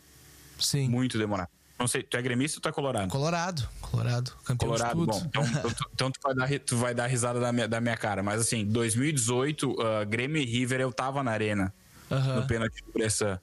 Sim. 0.58 0.88
Muito 0.88 1.16
demorado. 1.18 1.48
Não 1.84 1.88
sei, 1.88 2.02
tu 2.02 2.16
é 2.16 2.22
gremista 2.22 2.56
ou 2.56 2.62
tu 2.62 2.68
é 2.70 2.72
colorado? 2.72 3.10
Colorado, 3.10 3.68
colorado. 3.78 4.32
Campeão 4.42 4.70
colorado, 4.70 5.04
bom. 5.04 5.22
Então, 5.26 5.42
então, 5.52 5.70
então, 5.92 6.10
tu, 6.10 6.18
vai 6.22 6.34
dar, 6.34 6.58
tu 6.60 6.76
vai 6.78 6.94
dar 6.94 7.06
risada 7.06 7.38
da 7.38 7.52
minha, 7.52 7.68
da 7.68 7.78
minha 7.78 7.94
cara. 7.94 8.22
Mas 8.22 8.40
assim, 8.40 8.64
2018, 8.64 9.70
uh, 9.70 9.76
Grêmio 10.08 10.40
e 10.40 10.46
River, 10.46 10.80
eu 10.80 10.90
tava 10.90 11.22
na 11.22 11.30
arena. 11.30 11.74
No 12.08 12.46
pênalti 12.46 12.76
de 12.76 12.90
pressão. 12.90 13.38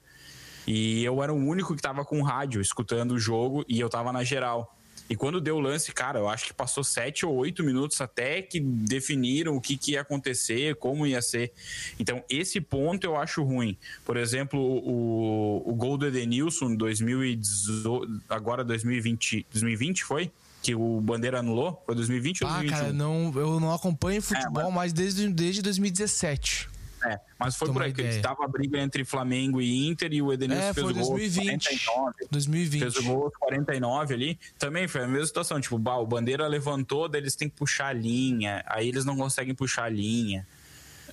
E 0.65 1.03
eu 1.03 1.21
era 1.21 1.31
o 1.31 1.35
único 1.35 1.75
que 1.75 1.81
tava 1.83 2.03
com 2.03 2.23
rádio, 2.23 2.61
escutando 2.61 3.11
o 3.11 3.19
jogo, 3.19 3.63
e 3.69 3.79
eu 3.79 3.89
tava 3.89 4.11
na 4.11 4.23
geral. 4.23 4.75
E 5.11 5.15
quando 5.17 5.41
deu 5.41 5.57
o 5.57 5.59
lance, 5.59 5.91
cara, 5.91 6.19
eu 6.19 6.29
acho 6.29 6.45
que 6.45 6.53
passou 6.53 6.85
sete 6.85 7.25
ou 7.25 7.35
oito 7.35 7.65
minutos 7.65 7.99
até 7.99 8.41
que 8.41 8.61
definiram 8.61 9.57
o 9.57 9.59
que, 9.59 9.75
que 9.75 9.91
ia 9.91 9.99
acontecer, 9.99 10.73
como 10.77 11.05
ia 11.05 11.21
ser. 11.21 11.51
Então, 11.99 12.23
esse 12.29 12.61
ponto 12.61 13.03
eu 13.03 13.17
acho 13.17 13.43
ruim. 13.43 13.77
Por 14.05 14.15
exemplo, 14.15 14.57
o, 14.57 15.69
o 15.69 15.75
gol 15.75 15.97
do 15.97 16.07
Edenilson, 16.07 16.73
2018, 16.75 18.21
agora 18.29 18.63
2020, 18.63 19.47
2020 19.51 20.05
foi? 20.05 20.31
que 20.61 20.75
o 20.75 21.01
Bandeira 21.01 21.39
anulou? 21.39 21.81
Foi 21.85 21.95
2020 21.95 22.43
ah, 22.43 22.47
ou 22.47 22.53
2021? 22.53 22.77
Ah, 22.77 22.79
cara, 22.79 22.93
não, 22.93 23.33
eu 23.35 23.59
não 23.59 23.73
acompanho 23.73 24.21
futebol 24.21 24.61
é, 24.61 24.65
mas... 24.65 24.75
mais 24.75 24.93
desde, 24.93 25.27
desde 25.27 25.61
2017. 25.61 26.69
É, 27.03 27.19
mas 27.39 27.55
foi 27.55 27.71
por 27.71 27.81
aí 27.81 27.91
que 27.91 28.01
estava 28.01 28.45
a 28.45 28.47
briga 28.47 28.79
entre 28.79 29.03
Flamengo 29.03 29.59
e 29.59 29.87
Inter 29.87 30.13
e 30.13 30.21
o 30.21 30.31
Edenilson 30.31 30.63
é, 30.63 30.73
fez 30.73 30.85
o 30.85 30.93
gol 30.93 31.09
2020. 31.09 31.63
49. 31.63 32.27
2020. 32.29 32.81
Fez 32.81 32.95
o 32.97 33.03
gol 33.03 33.31
49 33.39 34.13
ali. 34.13 34.39
Também 34.59 34.87
foi 34.87 35.03
a 35.03 35.07
mesma 35.07 35.25
situação. 35.25 35.59
Tipo, 35.59 35.79
bah, 35.79 35.97
o 35.97 36.05
Bandeira 36.05 36.45
levantou, 36.47 37.09
daí 37.09 37.21
eles 37.21 37.35
têm 37.35 37.49
que 37.49 37.55
puxar 37.55 37.87
a 37.87 37.93
linha. 37.93 38.63
Aí 38.67 38.87
eles 38.87 39.03
não 39.03 39.17
conseguem 39.17 39.55
puxar 39.55 39.85
a 39.85 39.89
linha. 39.89 40.45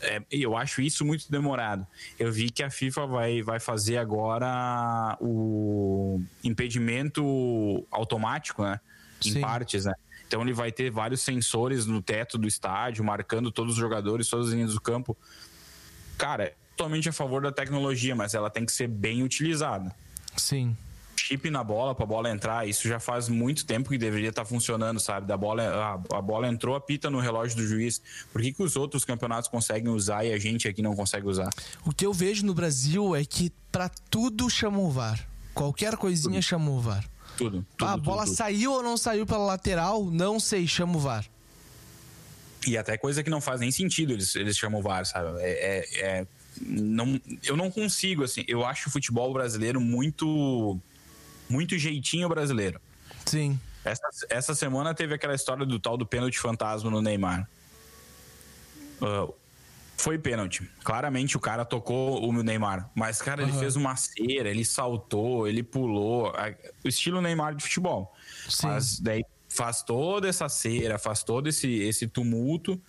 É, 0.00 0.22
eu 0.30 0.56
acho 0.56 0.82
isso 0.82 1.04
muito 1.04 1.30
demorado. 1.30 1.86
Eu 2.18 2.30
vi 2.30 2.50
que 2.50 2.62
a 2.62 2.70
FIFA 2.70 3.06
vai, 3.06 3.42
vai 3.42 3.58
fazer 3.58 3.96
agora 3.96 5.16
o 5.20 6.20
impedimento 6.44 7.86
automático, 7.90 8.62
né? 8.62 8.78
Em 9.24 9.32
Sim. 9.32 9.40
partes, 9.40 9.86
né? 9.86 9.94
Então 10.26 10.42
ele 10.42 10.52
vai 10.52 10.70
ter 10.70 10.90
vários 10.90 11.22
sensores 11.22 11.86
no 11.86 12.02
teto 12.02 12.36
do 12.36 12.46
estádio, 12.46 13.02
marcando 13.02 13.50
todos 13.50 13.72
os 13.72 13.78
jogadores, 13.78 14.28
todas 14.28 14.48
as 14.48 14.52
linhas 14.52 14.74
do 14.74 14.80
campo 14.80 15.16
cara, 16.18 16.44
é 16.44 16.54
totalmente 16.76 17.08
a 17.08 17.12
favor 17.12 17.42
da 17.42 17.52
tecnologia, 17.52 18.14
mas 18.14 18.34
ela 18.34 18.50
tem 18.50 18.66
que 18.66 18.72
ser 18.72 18.88
bem 18.88 19.22
utilizada. 19.22 19.94
Sim. 20.36 20.76
Chip 21.16 21.50
na 21.50 21.64
bola 21.64 21.94
para 21.94 22.04
a 22.04 22.06
bola 22.06 22.30
entrar, 22.30 22.66
isso 22.68 22.86
já 22.86 23.00
faz 23.00 23.28
muito 23.28 23.66
tempo 23.66 23.90
que 23.90 23.98
deveria 23.98 24.28
estar 24.28 24.44
tá 24.44 24.48
funcionando, 24.48 25.00
sabe? 25.00 25.26
Da 25.26 25.36
bola, 25.36 25.62
a, 25.62 26.16
a, 26.16 26.22
bola 26.22 26.46
entrou, 26.46 26.76
apita 26.76 27.10
no 27.10 27.18
relógio 27.18 27.56
do 27.56 27.66
juiz. 27.66 28.00
Por 28.32 28.40
que, 28.40 28.52
que 28.52 28.62
os 28.62 28.76
outros 28.76 29.04
campeonatos 29.04 29.48
conseguem 29.48 29.88
usar 29.88 30.24
e 30.24 30.32
a 30.32 30.38
gente 30.38 30.68
aqui 30.68 30.80
não 30.80 30.94
consegue 30.94 31.26
usar? 31.26 31.50
O 31.84 31.92
que 31.92 32.06
eu 32.06 32.12
vejo 32.12 32.46
no 32.46 32.54
Brasil 32.54 33.16
é 33.16 33.24
que 33.24 33.52
para 33.72 33.88
tudo 34.08 34.48
chamam 34.48 34.84
o 34.84 34.90
VAR. 34.90 35.28
Qualquer 35.52 35.96
coisinha 35.96 36.40
chama 36.40 36.70
o 36.70 36.80
VAR. 36.80 37.04
Tudo. 37.36 37.66
tudo 37.76 37.88
a 37.88 37.96
bola 37.96 38.24
tudo. 38.24 38.36
saiu 38.36 38.72
ou 38.72 38.82
não 38.82 38.96
saiu 38.96 39.26
pela 39.26 39.44
lateral, 39.44 40.04
não 40.04 40.38
sei, 40.38 40.66
chama 40.66 40.96
o 40.96 41.00
VAR. 41.00 41.24
E 42.66 42.76
até 42.76 42.96
coisa 42.96 43.22
que 43.22 43.30
não 43.30 43.40
faz 43.40 43.60
nem 43.60 43.70
sentido 43.70 44.12
eles, 44.12 44.34
eles 44.34 44.56
chamam 44.56 44.80
o 44.80 44.82
VAR, 44.82 45.04
sabe? 45.06 45.40
É, 45.40 45.50
é, 45.50 46.00
é, 46.00 46.26
não, 46.60 47.20
eu 47.44 47.56
não 47.56 47.70
consigo, 47.70 48.24
assim. 48.24 48.44
Eu 48.48 48.64
acho 48.64 48.88
o 48.88 48.92
futebol 48.92 49.32
brasileiro 49.32 49.80
muito. 49.80 50.78
Muito 51.48 51.78
jeitinho 51.78 52.28
brasileiro. 52.28 52.78
Sim. 53.24 53.58
Essa, 53.82 54.02
essa 54.28 54.54
semana 54.54 54.92
teve 54.94 55.14
aquela 55.14 55.34
história 55.34 55.64
do 55.64 55.78
tal 55.78 55.96
do 55.96 56.04
pênalti 56.04 56.38
fantasma 56.38 56.90
no 56.90 57.00
Neymar. 57.00 57.48
Uh, 59.00 59.32
foi 59.96 60.18
pênalti. 60.18 60.68
Claramente 60.84 61.36
o 61.36 61.40
cara 61.40 61.64
tocou 61.64 62.22
o 62.22 62.42
Neymar. 62.42 62.90
Mas, 62.94 63.22
cara, 63.22 63.42
uhum. 63.42 63.48
ele 63.48 63.58
fez 63.58 63.76
uma 63.76 63.96
cera, 63.96 64.50
ele 64.50 64.64
saltou, 64.64 65.48
ele 65.48 65.62
pulou. 65.62 66.32
O 66.84 66.88
estilo 66.88 67.20
Neymar 67.22 67.54
de 67.54 67.62
futebol. 67.62 68.14
Sim. 68.48 68.66
Mas 68.66 69.00
daí 69.00 69.24
faz 69.48 69.82
toda 69.82 70.28
essa 70.28 70.48
cera, 70.48 70.98
faz 70.98 71.22
todo 71.22 71.48
esse, 71.48 71.68
esse 71.80 72.06
tumulto 72.06 72.80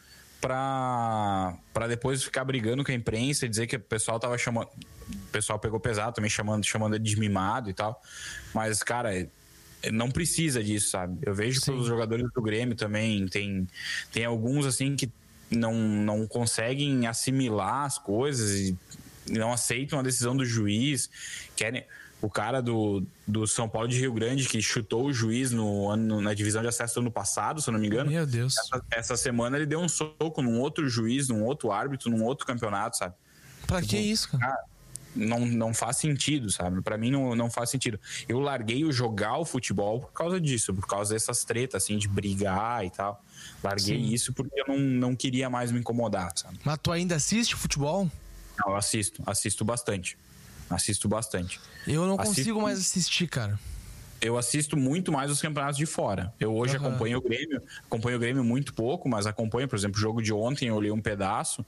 para 0.42 1.88
depois 1.88 2.24
ficar 2.24 2.46
brigando 2.46 2.84
com 2.84 2.92
a 2.92 2.96
imprensa 2.96 3.46
e 3.46 3.50
dizer 3.50 3.68
que 3.68 3.76
o 3.76 3.80
pessoal 3.80 4.20
tava 4.20 4.38
chamando. 4.38 4.68
O 4.68 5.32
pessoal 5.32 5.60
pegou 5.60 5.80
pesado 5.80 6.14
também, 6.14 6.30
chamando, 6.30 6.64
chamando 6.66 6.96
ele 6.96 7.04
de 7.04 7.20
mimado 7.20 7.70
e 7.70 7.74
tal. 7.74 8.02
Mas, 8.54 8.82
cara, 8.84 9.28
não 9.92 10.10
precisa 10.10 10.64
disso, 10.64 10.92
sabe? 10.92 11.18
Eu 11.22 11.34
vejo 11.34 11.62
que 11.62 11.72
os 11.72 11.88
jogadores 11.88 12.26
do 12.34 12.42
Grêmio 12.42 12.76
também 12.76 13.28
tem, 13.28 13.68
tem 14.12 14.26
alguns 14.26 14.66
assim 14.66 14.96
que 14.96 15.12
não, 15.50 15.74
não 15.74 16.28
conseguem 16.28 17.08
assimilar 17.08 17.86
as 17.86 17.98
coisas 17.98 18.60
e 18.60 18.78
não 19.30 19.52
aceitam 19.52 20.00
a 20.00 20.02
decisão 20.02 20.36
do 20.36 20.46
juiz, 20.46 21.10
querem 21.56 21.86
o 22.22 22.30
cara 22.30 22.62
do, 22.62 23.04
do 23.26 23.48
São 23.48 23.70
Paulo 23.70 23.88
de 23.88 23.98
Rio 23.98 24.14
Grande 24.14 24.48
que 24.48 24.62
chutou 24.62 25.06
o 25.06 25.14
juiz 25.14 25.52
no 25.52 25.90
ano, 25.90 26.22
na 26.22 26.34
divisão 26.34 26.62
de 26.62 26.68
acesso 26.68 26.96
do 26.96 27.02
ano 27.02 27.12
passado, 27.12 27.62
se 27.62 27.70
eu 27.70 27.74
não 27.74 27.80
me 27.80 27.88
engano. 27.88 28.12
Meu 28.12 28.26
Deus. 28.26 28.58
Essa, 28.58 28.86
essa, 28.92 29.18
semana 29.18 29.58
ele 29.58 29.66
deu 29.66 29.80
um 29.80 29.88
soco 29.88 30.42
num 30.42 30.60
outro 30.60 30.88
juiz, 30.90 31.30
num 31.30 31.44
outro 31.44 31.72
árbitro, 31.72 32.10
num 32.10 32.24
outro 32.24 32.46
campeonato, 32.46 32.98
sabe? 32.98 33.16
Pra 33.66 33.82
tipo, 33.82 33.92
que 33.92 33.98
isso, 33.98 34.30
cara? 34.32 34.48
cara? 34.48 34.64
não, 35.16 35.46
não 35.46 35.74
faz 35.74 35.98
sentido, 35.98 36.52
sabe? 36.52 36.82
Para 36.82 36.98
mim 36.98 37.12
não, 37.12 37.36
não 37.36 37.50
faz 37.50 37.70
sentido. 37.70 38.00
Eu 38.28 38.40
larguei 38.40 38.84
o 38.84 38.92
jogar 38.92 39.38
o 39.38 39.46
futebol 39.46 40.02
por 40.02 40.12
causa 40.12 40.40
disso, 40.40 40.74
por 40.74 40.88
causa 40.88 41.14
dessas 41.14 41.44
tretas, 41.44 41.84
assim, 41.84 41.98
de 41.98 42.08
brigar 42.08 42.86
e 42.86 42.90
tal. 42.90 43.24
Larguei 43.64 43.98
Sim. 43.98 44.14
isso 44.14 44.34
porque 44.34 44.60
eu 44.60 44.66
não, 44.68 44.78
não 44.78 45.16
queria 45.16 45.50
mais 45.50 45.72
me 45.72 45.80
incomodar, 45.80 46.32
sabe? 46.36 46.60
Mas 46.64 46.80
tu 46.82 46.92
ainda 46.92 47.16
assiste 47.16 47.56
futebol? 47.56 48.10
Não, 48.58 48.72
eu 48.72 48.76
assisto, 48.76 49.24
assisto 49.26 49.64
bastante. 49.64 50.18
Assisto 50.70 51.08
bastante. 51.08 51.60
Eu 51.88 52.06
não 52.06 52.16
assisto... 52.16 52.36
consigo 52.36 52.62
mais 52.62 52.80
assistir, 52.80 53.28
cara. 53.28 53.60
Eu 54.22 54.38
assisto 54.38 54.76
muito 54.76 55.12
mais 55.12 55.32
os 55.32 55.42
campeonatos 55.42 55.78
de 55.78 55.86
fora. 55.86 56.34
Eu 56.40 56.54
hoje 56.54 56.78
uhum. 56.78 56.88
acompanho 56.88 57.18
o 57.18 57.22
Grêmio, 57.22 57.62
acompanho 57.86 58.18
o 58.18 58.20
Grêmio 58.20 58.44
muito 58.44 58.74
pouco, 58.74 59.08
mas 59.08 59.26
acompanho, 59.26 59.68
por 59.68 59.78
exemplo, 59.78 59.98
o 59.98 60.02
jogo 60.02 60.22
de 60.22 60.34
ontem, 60.34 60.68
eu 60.68 60.76
olhei 60.76 60.92
um 60.92 61.02
pedaço, 61.02 61.66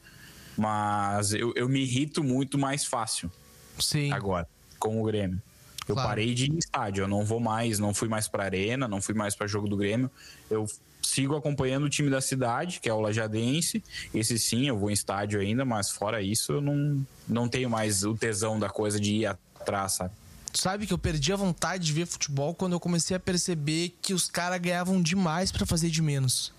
mas 0.57 1.33
eu, 1.33 1.53
eu 1.55 1.69
me 1.69 1.81
irrito 1.81 2.23
muito 2.23 2.57
mais 2.57 2.85
fácil. 2.85 3.31
Sim. 3.79 4.11
Agora, 4.11 4.47
com 4.77 5.01
o 5.01 5.05
Grêmio. 5.05 5.41
Eu 5.87 5.95
claro. 5.95 6.09
parei 6.09 6.33
de 6.33 6.45
ir 6.45 6.51
em 6.51 6.57
estádio, 6.57 7.03
eu 7.03 7.07
não 7.07 7.25
vou 7.25 7.39
mais, 7.39 7.79
não 7.79 7.93
fui 7.93 8.07
mais 8.07 8.27
pra 8.27 8.43
arena, 8.43 8.87
não 8.87 9.01
fui 9.01 9.15
mais 9.15 9.35
para 9.35 9.47
jogo 9.47 9.67
do 9.67 9.77
Grêmio. 9.77 10.11
Eu 10.49 10.67
sigo 11.01 11.35
acompanhando 11.35 11.85
o 11.85 11.89
time 11.89 12.09
da 12.09 12.21
cidade, 12.21 12.79
que 12.79 12.89
é 12.89 12.93
o 12.93 12.99
Lajadense. 12.99 13.83
Esse 14.13 14.37
sim, 14.37 14.67
eu 14.67 14.77
vou 14.77 14.89
em 14.89 14.93
estádio 14.93 15.39
ainda, 15.39 15.65
mas 15.65 15.89
fora 15.89 16.21
isso, 16.21 16.53
eu 16.53 16.61
não, 16.61 17.05
não 17.27 17.47
tenho 17.47 17.69
mais 17.69 18.03
o 18.03 18.15
tesão 18.15 18.59
da 18.59 18.69
coisa 18.69 18.99
de 18.99 19.13
ir 19.13 19.25
atrás, 19.25 19.93
sabe? 19.93 20.13
Sabe 20.53 20.85
que 20.85 20.93
eu 20.93 20.97
perdi 20.97 21.31
a 21.31 21.35
vontade 21.35 21.85
de 21.85 21.93
ver 21.93 22.05
futebol 22.05 22.53
quando 22.53 22.73
eu 22.73 22.79
comecei 22.79 23.15
a 23.15 23.19
perceber 23.19 23.95
que 24.01 24.13
os 24.13 24.29
caras 24.29 24.59
ganhavam 24.59 25.01
demais 25.01 25.51
para 25.51 25.65
fazer 25.65 25.89
de 25.89 26.01
menos. 26.01 26.53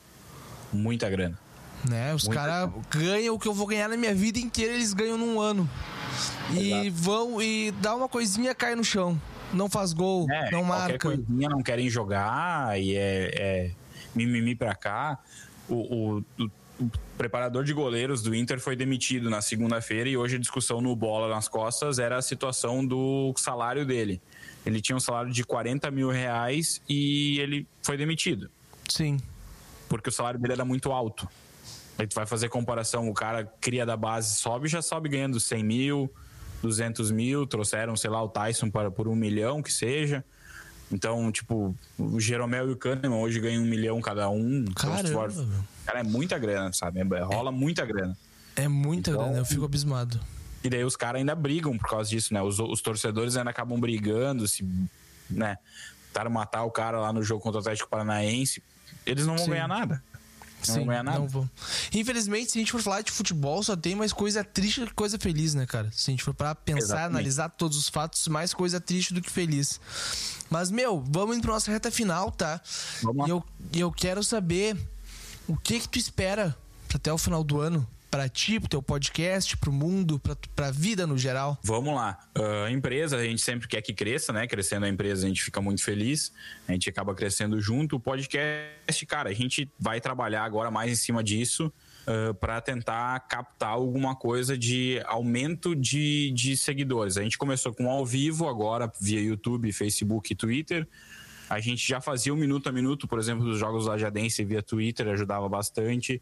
Muita 0.73 1.11
grana. 1.11 1.39
Né? 1.89 2.15
Os 2.15 2.27
caras 2.29 2.71
ganham 2.91 3.35
o 3.35 3.39
que 3.39 3.49
eu 3.49 3.53
vou 3.53 3.67
ganhar 3.67 3.89
na 3.89 3.97
minha 3.97 4.15
vida 4.15 4.39
inteira, 4.39 4.73
eles 4.73 4.95
ganham 4.95 5.19
num 5.19 5.41
ano. 5.41 5.69
E 6.53 6.73
Exato. 6.73 6.93
vão 6.93 7.43
e 7.43 7.71
dá 7.81 7.95
uma 7.95 8.09
coisinha 8.09 8.55
cai 8.55 8.75
no 8.75 8.85
chão. 8.85 9.21
Não 9.53 9.69
faz 9.69 9.93
gol, 9.93 10.31
é, 10.31 10.51
não 10.51 10.65
marca. 10.65 10.99
coisinha 10.99 11.49
não 11.49 11.63
querem 11.63 11.91
jogar 11.91 12.81
e 12.81 12.97
é, 12.97 13.31
é 13.35 13.71
mimimi 14.15 14.55
pra 14.55 14.75
cá. 14.75 15.19
O, 15.69 15.75
o, 15.75 16.25
o, 16.39 16.51
o, 16.81 16.91
preparador 17.17 17.65
de 17.65 17.73
goleiros 17.73 18.23
do 18.23 18.35
Inter 18.35 18.61
foi 18.61 18.75
demitido 18.75 19.31
na 19.31 19.41
segunda-feira 19.41 20.09
e 20.09 20.17
hoje 20.17 20.37
a 20.37 20.39
discussão 20.39 20.81
no 20.81 20.95
Bola 20.97 21.29
nas 21.29 21.49
Costas 21.49 21.99
era 21.99 22.17
a 22.17 22.23
situação 22.23 22.85
do 22.85 23.33
salário 23.37 23.87
dele. 23.87 24.21
Ele 24.65 24.81
tinha 24.81 24.97
um 24.97 25.01
salário 25.01 25.33
de 25.33 25.45
40 25.45 25.91
mil 25.91 26.11
reais 26.11 26.81
e 26.89 27.39
ele 27.41 27.67
foi 27.83 27.97
demitido. 27.97 28.51
Sim. 28.89 29.19
Porque 29.89 30.09
o 30.09 30.13
salário 30.13 30.39
dele 30.39 30.55
era 30.55 30.65
muito 30.65 30.93
alto. 30.93 31.29
Aí 31.99 32.07
tu 32.07 32.15
vai 32.15 32.27
fazer 32.27 32.49
comparação, 32.49 33.09
o 33.09 33.15
cara 33.15 33.45
cria 33.61 33.85
da 33.85 33.97
base, 33.97 34.37
sobe, 34.37 34.67
já 34.67 34.81
sobe 34.81 35.09
ganhando 35.09 35.39
100 35.39 35.63
mil, 35.63 36.13
200 36.63 37.11
mil, 37.11 37.47
trouxeram, 37.47 37.97
sei 37.97 38.11
lá, 38.11 38.23
o 38.23 38.29
Tyson 38.29 38.71
para, 38.71 38.91
por 38.91 39.09
um 39.09 39.15
milhão, 39.15 39.63
que 39.63 39.73
seja. 39.73 40.25
Então, 40.93 41.33
tipo, 41.33 41.75
o 41.99 42.21
Jeromel 42.21 42.69
e 42.69 42.73
o 42.73 42.77
Kahneman 42.77 43.17
hoje 43.17 43.41
ganham 43.41 43.63
um 43.63 43.67
milhão 43.67 44.01
cada 44.01 44.29
um. 44.29 44.65
Caramba, 44.77 45.09
então, 45.09 45.65
cara, 45.87 46.01
é 46.01 46.03
muita 46.03 46.39
grana, 46.39 46.73
sabe? 46.73 47.01
É, 47.01 47.21
rola 47.21 47.51
é, 47.51 47.53
muita 47.53 47.85
grana. 47.87 48.17
É 48.55 48.69
muita 48.69 49.11
então, 49.11 49.23
grana, 49.23 49.39
eu 49.39 49.45
fico 49.45 49.65
abismado. 49.65 50.21
E 50.63 50.69
daí 50.69 50.85
os 50.85 50.95
caras 50.95 51.21
ainda 51.21 51.35
brigam 51.35 51.77
por 51.79 51.89
causa 51.89 52.11
disso, 52.11 52.35
né? 52.35 52.43
Os, 52.43 52.59
os 52.59 52.83
torcedores 52.83 53.37
ainda 53.37 53.51
acabam 53.51 53.81
brigando, 53.81 54.47
se, 54.47 54.69
né? 55.29 55.57
Tentaram 56.09 56.31
matar 56.31 56.63
o 56.65 56.71
cara 56.71 57.01
lá 57.01 57.11
no 57.11 57.23
jogo 57.23 57.43
contra 57.43 57.59
o 57.59 57.61
Atlético 57.61 57.89
Paranaense. 57.89 58.63
Eles 59.07 59.27
não 59.27 59.37
vão 59.37 59.47
Sim. 59.47 59.53
ganhar 59.53 59.67
nada. 59.67 60.03
Não 60.69 60.75
Sim, 60.75 60.85
vão 60.85 61.03
Não 61.03 61.29
vão. 61.29 61.51
Infelizmente, 61.93 62.53
se 62.53 62.59
a 62.59 62.61
gente 62.61 62.73
for 62.73 62.83
falar 62.83 63.03
de 63.03 63.11
futebol, 63.11 63.63
só 63.63 63.77
tem 63.77 63.95
mais 63.95 64.13
coisa 64.13 64.45
triste 64.45 64.81
do 64.81 64.87
que 64.87 64.95
coisa 64.95 65.19
feliz, 65.19 65.55
né, 65.55 65.67
cara? 65.67 65.91
Se 65.93 66.11
a 66.11 66.13
gente 66.13 66.23
for 66.23 66.35
pra 66.35 66.55
pensar, 66.55 66.85
Exatamente. 66.85 67.11
analisar 67.11 67.49
todos 67.51 67.77
os 67.77 67.89
fatos, 67.89 68.27
mais 68.29 68.55
coisa 68.55 68.81
triste 68.81 69.13
do 69.15 69.21
que 69.21 69.31
feliz. 69.31 69.81
Mas, 70.51 70.71
meu, 70.71 71.03
vamos 71.09 71.37
indo 71.37 71.43
pra 71.43 71.55
nossa 71.55 71.71
reta 71.71 71.91
final, 71.91 72.31
tá? 72.31 72.61
Vamos 73.03 73.19
lá. 73.19 73.27
E 73.27 73.31
eu, 73.31 73.45
eu 73.75 73.93
quero 73.93 74.23
saber 74.23 74.77
o 75.49 75.57
que 75.57 75.81
que 75.81 75.89
tu 75.89 75.99
espera 75.99 76.57
até 76.95 77.13
o 77.13 77.19
final 77.19 77.43
do 77.43 77.61
ano 77.61 77.87
para 78.13 78.29
ti, 78.29 78.61
pro 78.61 78.69
teu 78.69 78.83
podcast, 78.83 79.57
pro 79.57 79.73
mundo, 79.73 80.19
pra, 80.19 80.37
pra 80.55 80.71
vida 80.71 81.07
no 81.07 81.17
geral? 81.17 81.59
Vamos 81.65 81.95
lá. 81.95 82.19
Uh, 82.37 82.69
empresa, 82.69 83.17
a 83.17 83.25
gente 83.25 83.41
sempre 83.41 83.67
quer 83.67 83.81
que 83.81 83.95
cresça, 83.95 84.35
né? 84.35 84.47
Crescendo 84.47 84.85
a 84.85 84.89
empresa, 84.91 85.25
a 85.25 85.29
gente 85.29 85.43
fica 85.43 85.63
muito 85.63 85.83
feliz. 85.83 86.31
A 86.69 86.73
gente 86.73 86.91
acaba 86.91 87.15
crescendo 87.15 87.59
junto. 87.59 87.97
O 87.97 88.01
podcast, 88.01 89.07
cara, 89.07 89.31
a 89.31 89.33
gente 89.33 89.67
vai 89.81 89.99
trabalhar 89.99 90.45
agora 90.45 90.71
mais 90.71 90.93
em 90.93 90.95
cima 90.95 91.25
disso. 91.25 91.73
Uh, 92.03 92.35
para 92.35 92.61
tentar 92.61 93.19
captar 93.21 93.71
alguma 93.71 94.15
coisa 94.15 94.59
de 94.59 95.01
aumento 95.07 95.75
de, 95.75 96.33
de 96.33 96.55
seguidores. 96.55 97.17
A 97.17 97.23
gente 97.23 97.39
começou 97.39 97.73
com 97.73 97.89
ao 97.89 98.05
vivo, 98.05 98.47
agora 98.47 98.93
via 99.01 99.23
YouTube, 99.23 99.73
Facebook 99.73 100.31
e 100.31 100.37
Twitter. 100.37 100.87
A 101.49 101.61
gente 101.61 101.89
já 101.89 101.99
fazia 101.99 102.35
um 102.35 102.37
minuto 102.37 102.69
a 102.69 102.73
minuto, 102.73 103.09
por 103.09 103.19
exemplo, 103.19 103.45
dos 103.45 103.59
jogos 103.59 103.87
da 103.87 103.97
Jadense 103.97 104.45
via 104.45 104.63
Twitter, 104.63 105.09
ajudava 105.09 105.49
bastante. 105.49 106.21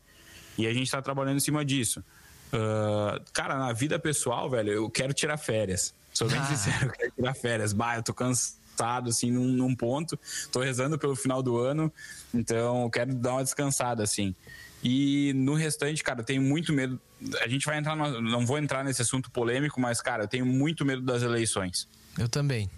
E 0.60 0.66
a 0.66 0.72
gente 0.72 0.84
está 0.84 1.00
trabalhando 1.00 1.36
em 1.36 1.40
cima 1.40 1.64
disso. 1.64 2.04
Uh, 2.52 3.22
cara, 3.32 3.56
na 3.56 3.72
vida 3.72 3.98
pessoal, 3.98 4.50
velho, 4.50 4.72
eu 4.72 4.90
quero 4.90 5.14
tirar 5.14 5.36
férias. 5.36 5.94
Sou 6.12 6.28
bem 6.28 6.38
ah. 6.38 6.44
sincero, 6.44 6.86
eu 6.86 6.92
quero 6.92 7.12
tirar 7.12 7.34
férias. 7.34 7.72
Bah, 7.72 7.96
eu 7.96 8.02
tô 8.02 8.12
cansado, 8.12 9.08
assim, 9.08 9.30
num, 9.30 9.46
num, 9.46 9.74
ponto. 9.74 10.18
Tô 10.52 10.60
rezando 10.60 10.98
pelo 10.98 11.16
final 11.16 11.42
do 11.42 11.58
ano, 11.58 11.92
então 12.34 12.82
eu 12.82 12.90
quero 12.90 13.14
dar 13.14 13.32
uma 13.34 13.44
descansada, 13.44 14.02
assim. 14.02 14.34
E 14.82 15.32
no 15.34 15.54
restante, 15.54 16.02
cara, 16.02 16.20
eu 16.20 16.24
tenho 16.24 16.42
muito 16.42 16.72
medo. 16.72 17.00
A 17.42 17.48
gente 17.48 17.64
vai 17.66 17.78
entrar, 17.78 17.94
no, 17.96 18.20
não 18.20 18.44
vou 18.44 18.58
entrar 18.58 18.84
nesse 18.84 19.02
assunto 19.02 19.30
polêmico, 19.30 19.80
mas, 19.80 20.00
cara, 20.00 20.24
eu 20.24 20.28
tenho 20.28 20.44
muito 20.44 20.84
medo 20.84 21.02
das 21.02 21.22
eleições. 21.22 21.88
Eu 22.18 22.28
também 22.28 22.68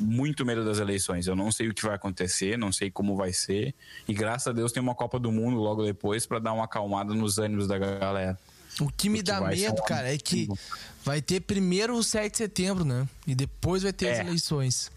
muito 0.00 0.44
medo 0.44 0.64
das 0.64 0.78
eleições. 0.78 1.26
Eu 1.26 1.36
não 1.36 1.52
sei 1.52 1.68
o 1.68 1.74
que 1.74 1.82
vai 1.82 1.94
acontecer, 1.94 2.56
não 2.58 2.72
sei 2.72 2.90
como 2.90 3.14
vai 3.14 3.32
ser. 3.32 3.74
E 4.08 4.14
graças 4.14 4.48
a 4.48 4.52
Deus 4.52 4.72
tem 4.72 4.82
uma 4.82 4.94
Copa 4.94 5.18
do 5.18 5.30
Mundo 5.30 5.58
logo 5.58 5.84
depois 5.84 6.26
para 6.26 6.38
dar 6.38 6.52
uma 6.52 6.64
acalmada 6.64 7.14
nos 7.14 7.38
ânimos 7.38 7.68
da 7.68 7.78
galera. 7.78 8.38
O 8.80 8.88
que 8.90 9.08
me 9.08 9.22
dá 9.22 9.40
medo, 9.40 9.82
cara, 9.82 10.12
é 10.12 10.16
que 10.16 10.48
vai 11.04 11.20
ter 11.20 11.40
primeiro 11.40 11.94
o 11.94 12.02
7 12.02 12.30
de 12.30 12.38
setembro, 12.38 12.84
né? 12.84 13.06
E 13.26 13.34
depois 13.34 13.82
vai 13.82 13.92
ter 13.92 14.06
é. 14.06 14.12
as 14.12 14.18
eleições. 14.20 14.90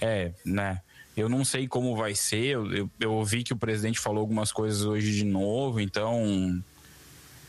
É, 0.00 0.32
né? 0.44 0.80
Eu 1.16 1.28
não 1.28 1.44
sei 1.44 1.66
como 1.66 1.96
vai 1.96 2.14
ser. 2.14 2.44
Eu, 2.44 2.74
eu, 2.74 2.90
eu 3.00 3.12
ouvi 3.12 3.42
que 3.42 3.52
o 3.52 3.56
presidente 3.56 3.98
falou 3.98 4.20
algumas 4.20 4.52
coisas 4.52 4.82
hoje 4.82 5.12
de 5.12 5.24
novo, 5.24 5.80
então 5.80 6.62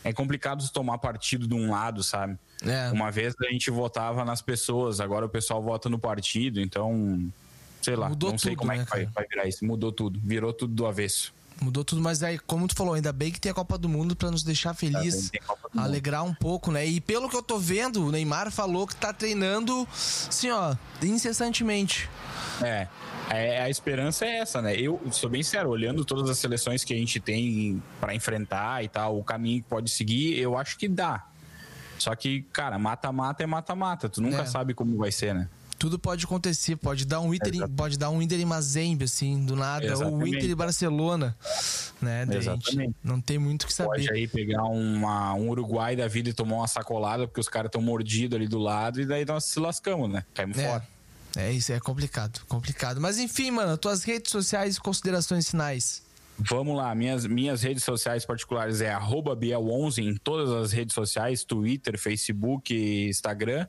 é 0.04 0.14
complicado 0.14 0.68
tomar 0.70 0.98
partido 0.98 1.48
de 1.48 1.54
um 1.54 1.72
lado, 1.72 2.04
sabe? 2.04 2.38
É. 2.64 2.92
Uma 2.92 3.12
vez 3.12 3.36
a 3.40 3.52
gente 3.52 3.70
votava 3.70 4.26
nas 4.26 4.42
pessoas, 4.42 5.00
agora 5.00 5.26
o 5.26 5.30
pessoal 5.30 5.62
vota 5.62 5.90
no 5.90 6.00
partido, 6.00 6.60
então, 6.60 7.30
sei 7.82 7.96
lá, 7.96 8.10
Mudou 8.10 8.32
não 8.32 8.38
sei 8.38 8.52
tudo, 8.52 8.60
como 8.60 8.72
é 8.72 8.78
né, 8.78 8.86
que 8.86 8.90
vai, 8.90 9.06
vai, 9.06 9.28
virar 9.28 9.48
isso. 9.48 9.66
Mudou 9.66 9.92
tudo, 9.92 10.20
virou 10.24 10.54
tudo 10.54 10.74
do 10.74 10.86
avesso. 10.86 11.34
Mudou 11.60 11.84
tudo, 11.84 12.02
mas 12.02 12.22
aí, 12.22 12.38
como 12.38 12.68
tu 12.68 12.76
falou, 12.76 12.94
ainda 12.94 13.12
bem 13.12 13.32
que 13.32 13.40
tem 13.42 13.52
a 13.52 13.56
Copa 13.56 13.80
do 13.80 13.90
Mundo 13.90 14.16
para 14.16 14.30
nos 14.30 14.44
deixar 14.44 14.76
feliz, 14.76 15.32
alegrar 15.76 16.24
um 16.24 16.34
pouco, 16.34 16.72
né? 16.72 16.86
E 16.86 17.02
pelo 17.02 17.28
que 17.28 17.36
eu 17.36 17.42
tô 17.42 17.58
vendo, 17.58 18.06
o 18.06 18.12
Neymar 18.12 18.52
falou 18.52 18.86
que 18.86 18.96
tá 18.96 19.12
treinando, 19.12 19.88
assim, 19.92 20.52
ó, 20.52 20.76
incessantemente. 21.02 22.08
É, 22.62 22.88
é, 23.30 23.62
a 23.62 23.70
esperança 23.70 24.26
é 24.26 24.38
essa, 24.38 24.62
né? 24.62 24.76
Eu 24.76 25.00
sou 25.12 25.30
bem 25.30 25.44
sério, 25.44 25.70
olhando 25.70 26.06
todas 26.06 26.30
as 26.30 26.38
seleções 26.38 26.84
que 26.84 26.94
a 26.94 26.98
gente 26.98 27.20
tem 27.20 27.82
para 28.00 28.16
enfrentar 28.16 28.84
e 28.84 28.88
tal, 28.88 29.20
o 29.20 29.24
caminho 29.24 29.62
que 29.62 29.70
pode 29.70 29.90
seguir, 29.90 30.38
eu 30.38 30.58
acho 30.58 30.78
que 30.78 30.88
dá. 30.88 31.26
Só 31.98 32.16
que, 32.16 32.44
cara, 32.54 32.78
mata-mata 32.78 33.44
é 33.44 33.48
mata-mata. 33.48 34.08
Tu 34.08 34.22
nunca 34.22 34.44
é. 34.44 34.46
sabe 34.46 34.74
como 34.74 34.98
vai 34.98 35.12
ser, 35.12 35.34
né? 35.34 35.50
Tudo 35.80 36.00
pode 36.00 36.26
acontecer, 36.26 36.76
pode 36.76 37.06
dar 37.06 37.20
um 37.20 37.32
Inter, 37.32 37.54
em, 37.54 37.68
pode 37.68 38.00
dar 38.00 38.10
um 38.10 38.20
Inter 38.20 38.40
em 38.40 38.46
Mazembe, 38.46 39.06
assim, 39.06 39.46
do 39.46 39.56
nada, 39.56 39.86
Exatamente. 39.86 40.14
ou 40.14 40.22
o 40.22 40.28
Inter 40.28 40.50
em 40.50 40.56
Barcelona, 40.56 41.38
né? 42.02 42.26
Exatamente. 42.32 42.96
não 43.04 43.22
tem 43.22 43.38
muito 43.38 43.64
o 43.64 43.68
que 43.68 43.74
saber. 43.74 43.90
Pode 43.90 44.12
aí 44.12 44.28
pegar 44.28 44.64
uma, 44.64 45.36
um 45.36 45.50
Uruguai 45.50 45.96
da 45.96 46.08
vida 46.08 46.30
e 46.30 46.34
tomar 46.34 46.58
uma 46.58 46.68
sacolada, 46.68 47.28
porque 47.28 47.40
os 47.40 47.48
caras 47.48 47.70
estão 47.70 47.82
mordidos 47.82 48.36
ali 48.36 48.48
do 48.48 48.58
lado, 48.58 49.00
e 49.00 49.06
daí 49.06 49.24
nós 49.24 49.44
se 49.44 49.60
lascamos, 49.60 50.10
né? 50.10 50.26
Caímos 50.34 50.58
é. 50.58 50.68
fora. 50.68 50.97
É, 51.36 51.52
isso 51.52 51.72
é 51.72 51.80
complicado, 51.80 52.42
complicado. 52.48 53.02
Mas 53.02 53.18
enfim, 53.20 53.52
mano, 53.52 53.78
tuas 53.78 54.04
redes 54.04 54.32
sociais 54.32 54.78
e 54.78 54.80
considerações 54.80 55.50
finais. 55.50 56.02
Vamos 56.40 56.78
lá, 56.78 56.94
minhas, 56.94 57.26
minhas 57.26 57.64
redes 57.64 57.84
sociais 57.84 58.24
particulares 58.24 58.80
é 58.80 58.94
Biel11 59.36 60.06
em 60.06 60.16
todas 60.16 60.52
as 60.52 60.72
redes 60.72 60.94
sociais, 60.94 61.44
Twitter, 61.44 61.98
Facebook, 61.98 62.74
Instagram. 63.10 63.68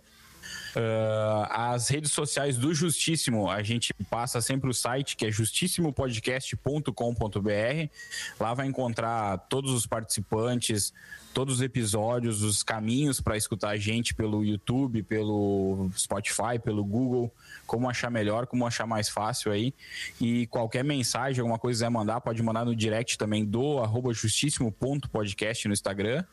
Uh, 0.76 1.46
as 1.50 1.88
redes 1.88 2.12
sociais 2.12 2.56
do 2.56 2.72
Justíssimo, 2.74 3.50
a 3.50 3.62
gente 3.62 3.92
passa 4.10 4.40
sempre 4.40 4.70
o 4.70 4.74
site 4.74 5.16
que 5.16 5.26
é 5.26 5.30
justissimopodcast.com.br. 5.30 7.90
Lá 8.38 8.54
vai 8.54 8.66
encontrar 8.66 9.38
todos 9.48 9.72
os 9.72 9.86
participantes, 9.86 10.92
todos 11.32 11.56
os 11.56 11.62
episódios, 11.62 12.42
os 12.42 12.62
caminhos 12.62 13.20
para 13.20 13.36
escutar 13.36 13.70
a 13.70 13.76
gente 13.76 14.14
pelo 14.14 14.44
YouTube, 14.44 15.02
pelo 15.02 15.90
Spotify, 15.96 16.58
pelo 16.62 16.84
Google 16.84 17.32
como 17.68 17.88
achar 17.88 18.10
melhor, 18.10 18.46
como 18.46 18.66
achar 18.66 18.86
mais 18.86 19.08
fácil 19.08 19.52
aí. 19.52 19.74
E 20.20 20.46
qualquer 20.46 20.82
mensagem, 20.82 21.40
alguma 21.40 21.58
coisa 21.58 21.78
quiser 21.78 21.90
mandar, 21.90 22.20
pode 22.20 22.42
mandar 22.42 22.64
no 22.64 22.74
direct 22.74 23.18
também 23.18 23.44
do 23.44 23.78
arroba 23.78 24.12
justíssimo.podcast 24.12 25.68
no 25.68 25.74
Instagram 25.74 26.24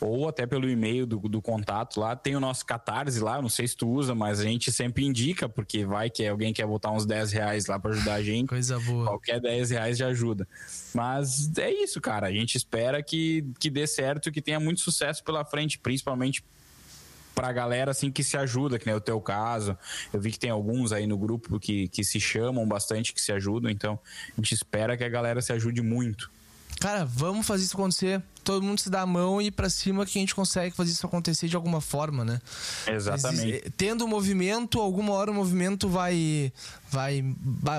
ou 0.00 0.28
até 0.28 0.46
pelo 0.46 0.68
e-mail 0.68 1.06
do, 1.06 1.18
do 1.18 1.42
contato 1.42 2.00
lá. 2.00 2.14
Tem 2.14 2.36
o 2.36 2.40
nosso 2.40 2.64
Catarse 2.64 3.18
lá, 3.20 3.42
não 3.42 3.48
sei 3.48 3.66
se 3.66 3.75
tu 3.76 3.88
usa, 3.88 4.14
mas 4.14 4.40
a 4.40 4.44
gente 4.44 4.72
sempre 4.72 5.04
indica, 5.04 5.48
porque 5.48 5.84
vai 5.84 6.10
que 6.10 6.26
alguém 6.26 6.52
quer 6.52 6.66
botar 6.66 6.90
uns 6.90 7.06
10 7.06 7.32
reais 7.32 7.66
lá 7.66 7.78
para 7.78 7.92
ajudar 7.92 8.14
a 8.14 8.22
gente. 8.24 8.48
Coisa 8.48 8.78
boa. 8.80 9.06
Qualquer 9.06 9.40
10 9.40 9.70
reais 9.70 9.98
já 9.98 10.08
ajuda. 10.08 10.48
Mas 10.94 11.56
é 11.58 11.70
isso, 11.70 12.00
cara. 12.00 12.26
A 12.26 12.32
gente 12.32 12.56
espera 12.56 13.02
que, 13.02 13.44
que 13.58 13.70
dê 13.70 13.86
certo 13.86 14.28
e 14.28 14.32
que 14.32 14.42
tenha 14.42 14.58
muito 14.58 14.80
sucesso 14.80 15.22
pela 15.22 15.44
frente, 15.44 15.78
principalmente 15.78 16.42
pra 17.36 17.52
galera 17.52 17.90
assim 17.90 18.10
que 18.10 18.24
se 18.24 18.34
ajuda, 18.36 18.78
que 18.78 18.86
nem 18.86 18.94
o 18.94 19.00
teu 19.00 19.20
caso. 19.20 19.76
Eu 20.10 20.18
vi 20.18 20.32
que 20.32 20.38
tem 20.38 20.48
alguns 20.48 20.90
aí 20.90 21.06
no 21.06 21.18
grupo 21.18 21.60
que, 21.60 21.86
que 21.88 22.02
se 22.02 22.18
chamam 22.18 22.66
bastante, 22.66 23.12
que 23.12 23.20
se 23.20 23.30
ajudam, 23.30 23.70
então 23.70 24.00
a 24.32 24.40
gente 24.40 24.54
espera 24.54 24.96
que 24.96 25.04
a 25.04 25.08
galera 25.08 25.42
se 25.42 25.52
ajude 25.52 25.82
muito. 25.82 26.30
Cara, 26.80 27.04
vamos 27.04 27.46
fazer 27.46 27.64
isso 27.64 27.76
acontecer. 27.76 28.22
Todo 28.46 28.62
mundo 28.62 28.80
se 28.80 28.88
dá 28.88 29.00
a 29.00 29.06
mão 29.06 29.42
e 29.42 29.50
pra 29.50 29.68
cima 29.68 30.06
que 30.06 30.16
a 30.16 30.20
gente 30.20 30.32
consegue 30.32 30.72
fazer 30.72 30.92
isso 30.92 31.04
acontecer 31.04 31.48
de 31.48 31.56
alguma 31.56 31.80
forma, 31.80 32.24
né? 32.24 32.40
Exatamente. 32.86 33.60
Mas, 33.64 33.72
tendo 33.76 34.04
o 34.04 34.08
movimento, 34.08 34.80
alguma 34.80 35.14
hora 35.14 35.32
o 35.32 35.34
movimento 35.34 35.88
vai, 35.88 36.52
vai 36.88 37.20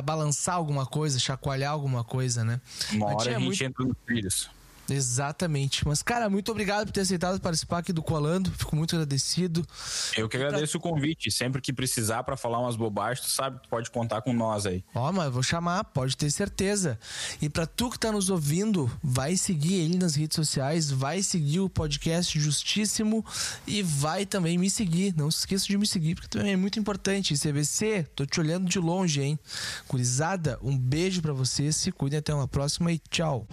balançar 0.04 0.56
alguma 0.56 0.86
coisa, 0.86 1.20
chacoalhar 1.20 1.72
alguma 1.72 2.04
coisa, 2.04 2.44
né? 2.44 2.60
Uma 2.92 3.16
hora 3.16 3.30
a 3.30 3.40
gente 3.40 3.46
muito... 3.46 3.64
entra 3.64 3.86
nos 3.86 3.96
filhos. 4.06 4.57
Exatamente. 4.90 5.88
Mas, 5.88 6.02
cara, 6.02 6.30
muito 6.30 6.52
obrigado 6.52 6.88
por 6.88 6.92
ter 6.92 7.02
aceitado 7.02 7.40
participar 7.40 7.80
aqui 7.80 7.92
do 7.92 8.02
Colando. 8.02 8.52
Fico 8.52 8.76
muito 8.76 8.96
agradecido. 8.96 9.66
Eu 10.16 10.30
que 10.30 10.38
agradeço 10.38 10.80
pra... 10.80 10.90
o 10.90 10.94
convite. 10.94 11.32
Sempre 11.32 11.62
que 11.62 11.74
precisar 11.74 12.24
para 12.24 12.38
falar 12.38 12.60
umas 12.60 12.76
bobagens, 12.76 13.26
tu 13.26 13.32
sabe, 13.32 13.60
tu 13.62 13.70
pode 13.70 13.92
contar 13.92 14.22
com 14.22 14.34
nós 14.34 14.66
aí. 14.66 14.84
Ó, 14.94 15.12
mas 15.12 15.32
vou 15.32 15.44
chamar, 15.44 15.84
pode 15.86 16.16
ter 16.16 16.32
certeza. 16.32 17.00
E 17.42 17.50
para 17.50 17.66
tu 17.66 17.90
que 17.90 18.00
tá 18.00 18.12
nos 18.12 18.30
ouvindo, 18.30 18.90
vai 19.04 19.36
seguir 19.36 19.76
ele 19.76 19.98
nas 19.98 20.16
redes 20.16 20.36
sociais, 20.36 20.90
vai 20.90 21.22
seguir 21.22 21.60
o 21.60 21.70
podcast 21.70 22.40
Justíssimo 22.40 23.26
e 23.66 23.82
vai 23.82 24.26
também 24.26 24.58
me 24.58 24.70
seguir. 24.70 25.14
Não 25.16 25.30
se 25.32 25.40
esqueça 25.40 25.66
de 25.66 25.78
me 25.78 25.88
seguir, 25.88 26.16
porque 26.16 26.28
também 26.28 26.54
é 26.54 26.58
muito 26.58 26.80
importante. 26.80 27.36
CVC, 27.36 28.06
tô 28.16 28.26
te 28.26 28.40
olhando 28.40 28.68
de 28.68 28.80
longe, 28.80 29.22
hein? 29.22 29.40
Curizada, 29.88 30.58
um 30.62 30.78
beijo 30.78 31.22
para 31.22 31.34
você, 31.34 31.72
se 31.72 31.92
cuidem 31.92 32.20
até 32.20 32.34
uma 32.34 32.48
próxima 32.48 32.92
e 32.92 33.00
tchau. 33.10 33.48